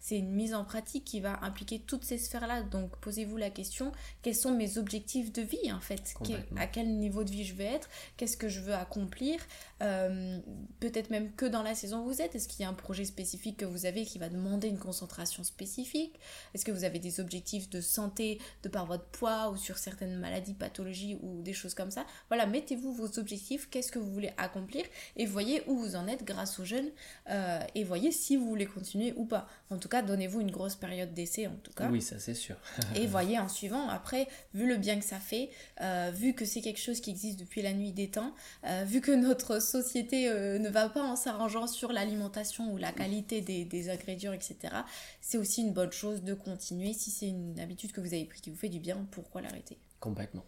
c'est 0.00 0.18
une 0.18 0.30
mise 0.30 0.54
en 0.54 0.64
pratique 0.64 1.04
qui 1.04 1.20
va 1.20 1.38
impliquer 1.42 1.80
toutes 1.80 2.04
ces 2.04 2.18
sphères-là. 2.18 2.62
Donc, 2.62 2.96
posez-vous 2.98 3.36
la 3.36 3.50
question, 3.50 3.92
quels 4.22 4.34
sont 4.34 4.52
mes 4.52 4.78
objectifs 4.78 5.32
de 5.32 5.42
vie, 5.42 5.72
en 5.72 5.80
fait? 5.80 6.14
À 6.56 6.66
quel 6.66 6.96
niveau 6.98 7.24
de 7.24 7.30
vie 7.30 7.44
je 7.44 7.54
veux 7.54 7.64
être? 7.64 7.88
Qu'est-ce 8.16 8.36
que 8.36 8.48
je 8.48 8.60
veux 8.60 8.74
accomplir? 8.74 9.40
Euh, 9.82 10.38
Peut-être 10.80 11.10
même 11.10 11.32
que 11.32 11.46
dans 11.46 11.62
la 11.62 11.74
saison 11.74 12.00
où 12.00 12.04
vous 12.04 12.20
êtes. 12.20 12.34
Est-ce 12.34 12.46
qu'il 12.48 12.60
y 12.60 12.64
a 12.64 12.68
un 12.68 12.74
projet 12.74 13.04
spécifique 13.04 13.56
que 13.58 13.64
vous 13.64 13.86
avez 13.86 14.04
qui 14.04 14.18
va 14.18 14.28
demander 14.28 14.68
une 14.68 14.78
concentration 14.78 15.44
spécifique? 15.44 16.20
Est-ce 16.54 16.64
que 16.64 16.72
vous 16.72 16.84
avez 16.84 16.98
des 16.98 17.20
objectifs 17.20 17.70
de 17.70 17.80
santé 17.80 18.38
de 18.62 18.68
par 18.68 18.86
votre 18.86 19.06
poids 19.06 19.50
ou 19.50 19.56
sur 19.56 19.78
certaines 19.78 20.18
maladies, 20.18 20.54
pathologies 20.54 21.18
ou 21.22 21.42
des 21.42 21.54
choses 21.54 21.74
comme 21.74 21.90
ça? 21.90 22.04
Voilà, 22.28 22.46
mettez-vous 22.46 22.92
vos 22.92 23.18
objectifs, 23.18 23.68
qu'est-ce 23.70 23.90
que 23.90 23.98
vous 23.98 24.12
voulez 24.12 24.32
accomplir? 24.36 24.84
Et 25.16 25.24
voyez 25.26 25.62
où 25.66 25.78
vous 25.78 25.96
en 25.96 26.06
êtes 26.06 26.24
grâce 26.24 26.34
grâce 26.34 26.58
au 26.58 26.64
jeûne 26.64 26.90
euh, 27.30 27.60
et 27.74 27.84
voyez 27.84 28.12
si 28.12 28.36
vous 28.36 28.46
voulez 28.46 28.66
continuer 28.66 29.14
ou 29.16 29.24
pas. 29.24 29.48
En 29.70 29.78
tout 29.78 29.88
cas, 29.88 30.02
donnez-vous 30.02 30.40
une 30.40 30.50
grosse 30.50 30.74
période 30.74 31.14
d'essai 31.14 31.46
en 31.46 31.56
tout 31.62 31.72
cas. 31.72 31.88
Oui, 31.88 32.02
ça 32.02 32.18
c'est 32.18 32.34
sûr. 32.34 32.56
et 32.94 33.06
voyez 33.06 33.38
en 33.38 33.48
suivant, 33.48 33.88
après, 33.88 34.28
vu 34.52 34.66
le 34.66 34.76
bien 34.76 34.98
que 34.98 35.04
ça 35.04 35.18
fait, 35.18 35.50
euh, 35.80 36.10
vu 36.14 36.34
que 36.34 36.44
c'est 36.44 36.60
quelque 36.60 36.80
chose 36.80 37.00
qui 37.00 37.10
existe 37.10 37.38
depuis 37.38 37.62
la 37.62 37.72
nuit 37.72 37.92
des 37.92 38.10
temps, 38.10 38.34
euh, 38.66 38.84
vu 38.86 39.00
que 39.00 39.12
notre 39.12 39.60
société 39.82 40.28
ne 40.28 40.68
va 40.68 40.88
pas 40.88 41.02
en 41.02 41.16
s'arrangeant 41.16 41.66
sur 41.66 41.92
l'alimentation 41.92 42.72
ou 42.72 42.76
la 42.76 42.92
qualité 42.92 43.40
des, 43.40 43.64
des 43.64 43.90
ingrédients, 43.90 44.32
etc., 44.32 44.56
c'est 45.20 45.38
aussi 45.38 45.62
une 45.62 45.72
bonne 45.72 45.92
chose 45.92 46.22
de 46.22 46.34
continuer. 46.34 46.92
Si 46.92 47.10
c'est 47.10 47.28
une 47.28 47.58
habitude 47.60 47.92
que 47.92 48.00
vous 48.00 48.14
avez 48.14 48.24
pris 48.24 48.40
qui 48.40 48.50
vous 48.50 48.56
fait 48.56 48.68
du 48.68 48.80
bien, 48.80 49.06
pourquoi 49.10 49.40
l'arrêter? 49.40 49.78
Complètement. 50.00 50.44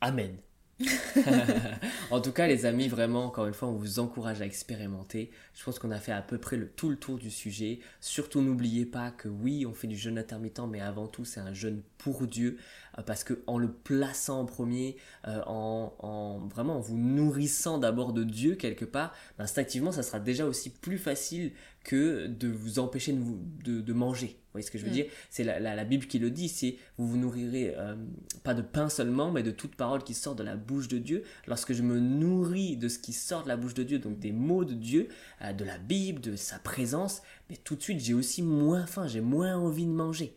Amen. 0.00 0.36
en 2.10 2.20
tout 2.20 2.32
cas, 2.32 2.46
les 2.46 2.66
amis, 2.66 2.88
vraiment, 2.88 3.24
encore 3.24 3.46
une 3.46 3.54
fois, 3.54 3.68
on 3.68 3.74
vous 3.74 3.98
encourage 3.98 4.40
à 4.40 4.46
expérimenter. 4.46 5.30
Je 5.54 5.64
pense 5.64 5.78
qu'on 5.78 5.90
a 5.90 5.98
fait 5.98 6.12
à 6.12 6.22
peu 6.22 6.38
près 6.38 6.56
le, 6.56 6.68
tout 6.68 6.88
le 6.88 6.96
tour 6.96 7.18
du 7.18 7.30
sujet. 7.30 7.80
Surtout, 8.00 8.40
n'oubliez 8.40 8.86
pas 8.86 9.10
que 9.10 9.28
oui, 9.28 9.66
on 9.66 9.74
fait 9.74 9.86
du 9.86 9.96
jeûne 9.96 10.18
intermittent, 10.18 10.60
mais 10.68 10.80
avant 10.80 11.06
tout, 11.06 11.24
c'est 11.24 11.40
un 11.40 11.52
jeûne 11.52 11.82
pour 11.98 12.26
Dieu. 12.26 12.58
Euh, 12.98 13.02
parce 13.02 13.24
que 13.24 13.42
en 13.46 13.58
le 13.58 13.70
plaçant 13.70 14.40
en 14.40 14.44
premier, 14.46 14.96
euh, 15.26 15.42
en, 15.46 16.38
vraiment 16.48 16.76
en 16.76 16.80
vous 16.80 16.98
nourrissant 16.98 17.78
d'abord 17.78 18.12
de 18.12 18.24
Dieu 18.24 18.54
quelque 18.54 18.84
part, 18.84 19.14
instinctivement, 19.38 19.92
ça 19.92 20.02
sera 20.02 20.20
déjà 20.20 20.46
aussi 20.46 20.70
plus 20.70 20.98
facile 20.98 21.52
que 21.84 22.26
de 22.26 22.48
vous 22.48 22.78
empêcher 22.78 23.12
de, 23.12 23.80
de, 23.80 23.92
manger. 23.92 24.26
Vous 24.28 24.52
voyez 24.52 24.66
ce 24.66 24.70
que 24.70 24.78
je 24.78 24.84
veux 24.84 24.90
mm. 24.90 24.94
dire? 24.94 25.06
C'est 25.30 25.44
la, 25.44 25.84
Bible 25.84 26.06
qui 26.06 26.18
le 26.18 26.30
dit, 26.30 26.48
c'est 26.48 26.76
vous 26.98 27.08
vous 27.08 27.16
nourrirez 27.16 27.74
euh, 27.76 27.96
pas 28.44 28.52
de 28.52 28.62
pain 28.62 28.88
seulement, 28.88 29.30
mais 29.30 29.42
de 29.42 29.50
toute 29.50 29.76
parole 29.76 30.04
qui 30.04 30.12
sort 30.12 30.34
de 30.34 30.42
la 30.42 30.56
bouche 30.56 30.88
de 30.88 30.98
Dieu. 30.98 31.24
Lorsque 31.46 31.72
je 31.72 31.82
me 31.82 31.98
nourris 31.98 32.76
de 32.76 32.88
ce 32.88 32.98
qui 32.98 33.12
sort 33.12 33.44
de 33.44 33.48
la 33.48 33.56
bouche 33.56 33.74
de 33.74 33.82
Dieu, 33.82 33.98
donc 33.98 34.18
des 34.18 34.32
mots 34.32 34.64
de 34.64 34.74
Dieu, 34.74 35.08
euh, 35.42 35.52
de 35.52 35.64
la 35.64 35.78
Bible, 35.78 36.20
de 36.20 36.36
sa 36.36 36.58
présence, 36.58 37.22
mais 37.48 37.56
tout 37.56 37.76
de 37.76 37.82
suite 37.82 38.00
j'ai 38.00 38.14
aussi 38.14 38.42
moins 38.42 38.86
faim, 38.86 39.06
j'ai 39.06 39.22
moins 39.22 39.56
envie 39.56 39.86
de 39.86 39.92
manger. 39.92 40.36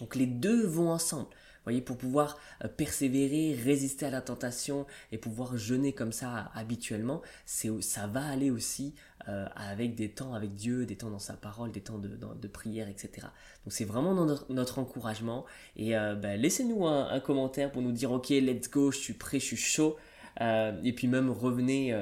Donc 0.00 0.16
les 0.16 0.26
deux 0.26 0.66
vont 0.66 0.90
ensemble 0.90 1.28
voyez, 1.64 1.80
pour 1.80 1.96
pouvoir 1.96 2.38
euh, 2.64 2.68
persévérer, 2.68 3.54
résister 3.54 4.06
à 4.06 4.10
la 4.10 4.20
tentation 4.20 4.86
et 5.10 5.18
pouvoir 5.18 5.56
jeûner 5.56 5.92
comme 5.92 6.12
ça 6.12 6.50
habituellement, 6.54 7.22
c'est, 7.46 7.70
ça 7.82 8.06
va 8.06 8.24
aller 8.24 8.50
aussi 8.50 8.94
euh, 9.28 9.46
avec 9.54 9.94
des 9.94 10.08
temps 10.08 10.34
avec 10.34 10.54
Dieu, 10.54 10.86
des 10.86 10.96
temps 10.96 11.10
dans 11.10 11.18
sa 11.18 11.34
parole, 11.34 11.70
des 11.70 11.80
temps 11.80 11.98
de, 11.98 12.08
de 12.08 12.48
prière, 12.48 12.88
etc. 12.88 13.28
Donc 13.64 13.72
c'est 13.72 13.84
vraiment 13.84 14.14
notre, 14.14 14.78
encouragement. 14.78 15.44
Et 15.76 15.96
euh, 15.96 16.14
ben, 16.14 16.40
laissez-nous 16.40 16.86
un, 16.86 17.20
commentaire 17.20 17.70
pour 17.70 17.82
nous 17.82 17.92
dire, 17.92 18.10
ok, 18.10 18.30
let's 18.30 18.68
go, 18.70 18.90
je 18.90 18.98
suis 18.98 19.14
prêt, 19.14 19.38
je 19.38 19.46
suis 19.46 19.56
chaud. 19.56 19.96
et 20.40 20.92
puis 20.94 21.06
même 21.08 21.30
revenez... 21.30 21.94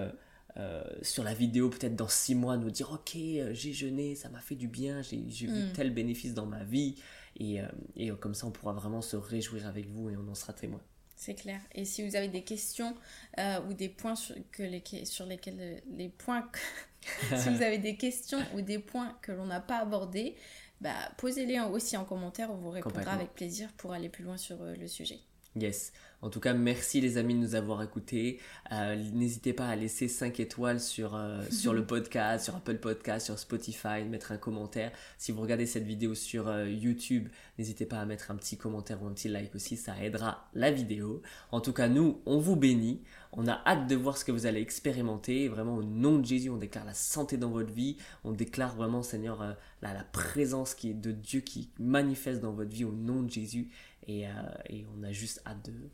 sur 1.02 1.24
la 1.24 1.32
vidéo 1.32 1.70
peut-être 1.70 1.96
dans 1.96 2.08
six 2.08 2.34
mois 2.34 2.58
nous 2.58 2.70
dire 2.70 2.90
ok 2.92 3.16
j'ai 3.52 3.72
jeûné 3.72 4.14
ça 4.14 4.28
m'a 4.28 4.40
fait 4.40 4.56
du 4.56 4.68
bien 4.68 5.00
j'ai, 5.00 5.16
vu 5.46 5.48
mm. 5.48 5.72
tel 5.74 5.94
bénéfice 5.94 6.34
dans 6.34 6.44
ma 6.44 6.64
vie 6.64 6.96
et, 7.36 7.60
euh, 7.60 7.66
et, 7.96 8.10
comme 8.10 8.34
ça, 8.34 8.46
on 8.46 8.50
pourra 8.50 8.72
vraiment 8.72 9.02
se 9.02 9.16
réjouir 9.16 9.66
avec 9.66 9.86
vous 9.86 10.10
et 10.10 10.16
on 10.16 10.28
en 10.28 10.34
sera 10.34 10.52
témoin. 10.52 10.80
C'est 11.16 11.34
clair. 11.34 11.60
Et 11.74 11.84
si 11.84 12.06
vous 12.06 12.16
avez 12.16 12.28
des 12.28 12.42
questions 12.42 12.96
euh, 13.38 13.60
ou 13.68 13.74
des 13.74 13.88
points 13.88 14.16
sur, 14.16 14.34
que 14.52 14.62
les, 14.62 14.82
sur 15.04 15.26
lesquels 15.26 15.60
euh, 15.60 15.78
les 15.90 16.08
points, 16.08 16.50
si 17.36 17.50
vous 17.50 17.62
avez 17.62 17.78
des 17.78 17.96
questions 17.96 18.40
ou 18.54 18.62
des 18.62 18.78
points 18.78 19.18
que 19.20 19.32
l'on 19.32 19.46
n'a 19.46 19.60
pas 19.60 19.78
abordés, 19.78 20.36
bah, 20.80 20.94
posez-les 21.18 21.60
aussi 21.60 21.96
en 21.96 22.04
commentaire, 22.06 22.50
on 22.50 22.56
vous 22.56 22.70
répondra 22.70 23.12
avec 23.12 23.34
plaisir 23.34 23.70
pour 23.76 23.92
aller 23.92 24.08
plus 24.08 24.24
loin 24.24 24.38
sur 24.38 24.56
le 24.62 24.86
sujet. 24.88 25.20
Yes. 25.56 25.92
En 26.22 26.28
tout 26.28 26.40
cas, 26.40 26.52
merci 26.52 27.00
les 27.00 27.16
amis 27.16 27.34
de 27.34 27.38
nous 27.38 27.54
avoir 27.54 27.82
écoutés. 27.82 28.38
Euh, 28.72 28.94
n'hésitez 29.14 29.54
pas 29.54 29.66
à 29.66 29.74
laisser 29.74 30.06
5 30.06 30.38
étoiles 30.38 30.78
sur, 30.78 31.14
euh, 31.14 31.42
sur 31.50 31.72
le 31.72 31.86
podcast, 31.86 32.44
sur 32.44 32.56
Apple 32.56 32.76
Podcast, 32.76 33.26
sur 33.26 33.38
Spotify, 33.38 34.04
mettre 34.06 34.32
un 34.32 34.36
commentaire. 34.36 34.92
Si 35.16 35.32
vous 35.32 35.40
regardez 35.40 35.64
cette 35.64 35.84
vidéo 35.84 36.14
sur 36.14 36.48
euh, 36.48 36.68
YouTube, 36.68 37.28
n'hésitez 37.58 37.86
pas 37.86 38.00
à 38.00 38.04
mettre 38.04 38.30
un 38.30 38.36
petit 38.36 38.58
commentaire 38.58 39.02
ou 39.02 39.06
un 39.06 39.12
petit 39.12 39.28
like 39.28 39.54
aussi, 39.54 39.76
ça 39.76 39.94
aidera 40.02 40.48
la 40.52 40.70
vidéo. 40.70 41.22
En 41.52 41.62
tout 41.62 41.72
cas, 41.72 41.88
nous, 41.88 42.20
on 42.26 42.38
vous 42.38 42.56
bénit. 42.56 43.02
On 43.32 43.46
a 43.46 43.62
hâte 43.64 43.86
de 43.86 43.96
voir 43.96 44.18
ce 44.18 44.24
que 44.24 44.32
vous 44.32 44.44
allez 44.44 44.60
expérimenter. 44.60 45.48
Vraiment, 45.48 45.76
au 45.76 45.84
nom 45.84 46.18
de 46.18 46.26
Jésus, 46.26 46.50
on 46.50 46.56
déclare 46.56 46.84
la 46.84 46.94
santé 46.94 47.38
dans 47.38 47.50
votre 47.50 47.72
vie. 47.72 47.96
On 48.24 48.32
déclare 48.32 48.74
vraiment, 48.74 49.02
Seigneur, 49.02 49.56
la, 49.80 49.94
la 49.94 50.04
présence 50.04 50.74
qui 50.74 50.90
est 50.90 50.94
de 50.94 51.12
Dieu 51.12 51.40
qui 51.40 51.70
manifeste 51.78 52.40
dans 52.40 52.52
votre 52.52 52.70
vie 52.70 52.84
au 52.84 52.92
nom 52.92 53.22
de 53.22 53.30
Jésus. 53.30 53.70
Et, 54.06 54.24
et 54.68 54.86
on 54.96 55.02
a 55.02 55.12
juste 55.12 55.40
hâte 55.46 55.64
de 55.66 55.90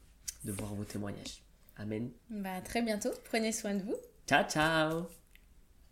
de 0.47 0.53
voir 0.53 0.75
vos 0.75 0.85
témoignages. 0.85 1.42
Amen. 1.77 2.11
Bah, 2.31 2.61
très 2.62 2.81
bientôt. 2.81 3.11
Prenez 3.25 3.53
soin 3.53 3.75
de 3.75 3.83
vous. 3.83 3.97
Ciao, 4.27 4.45
ciao. 4.49 5.07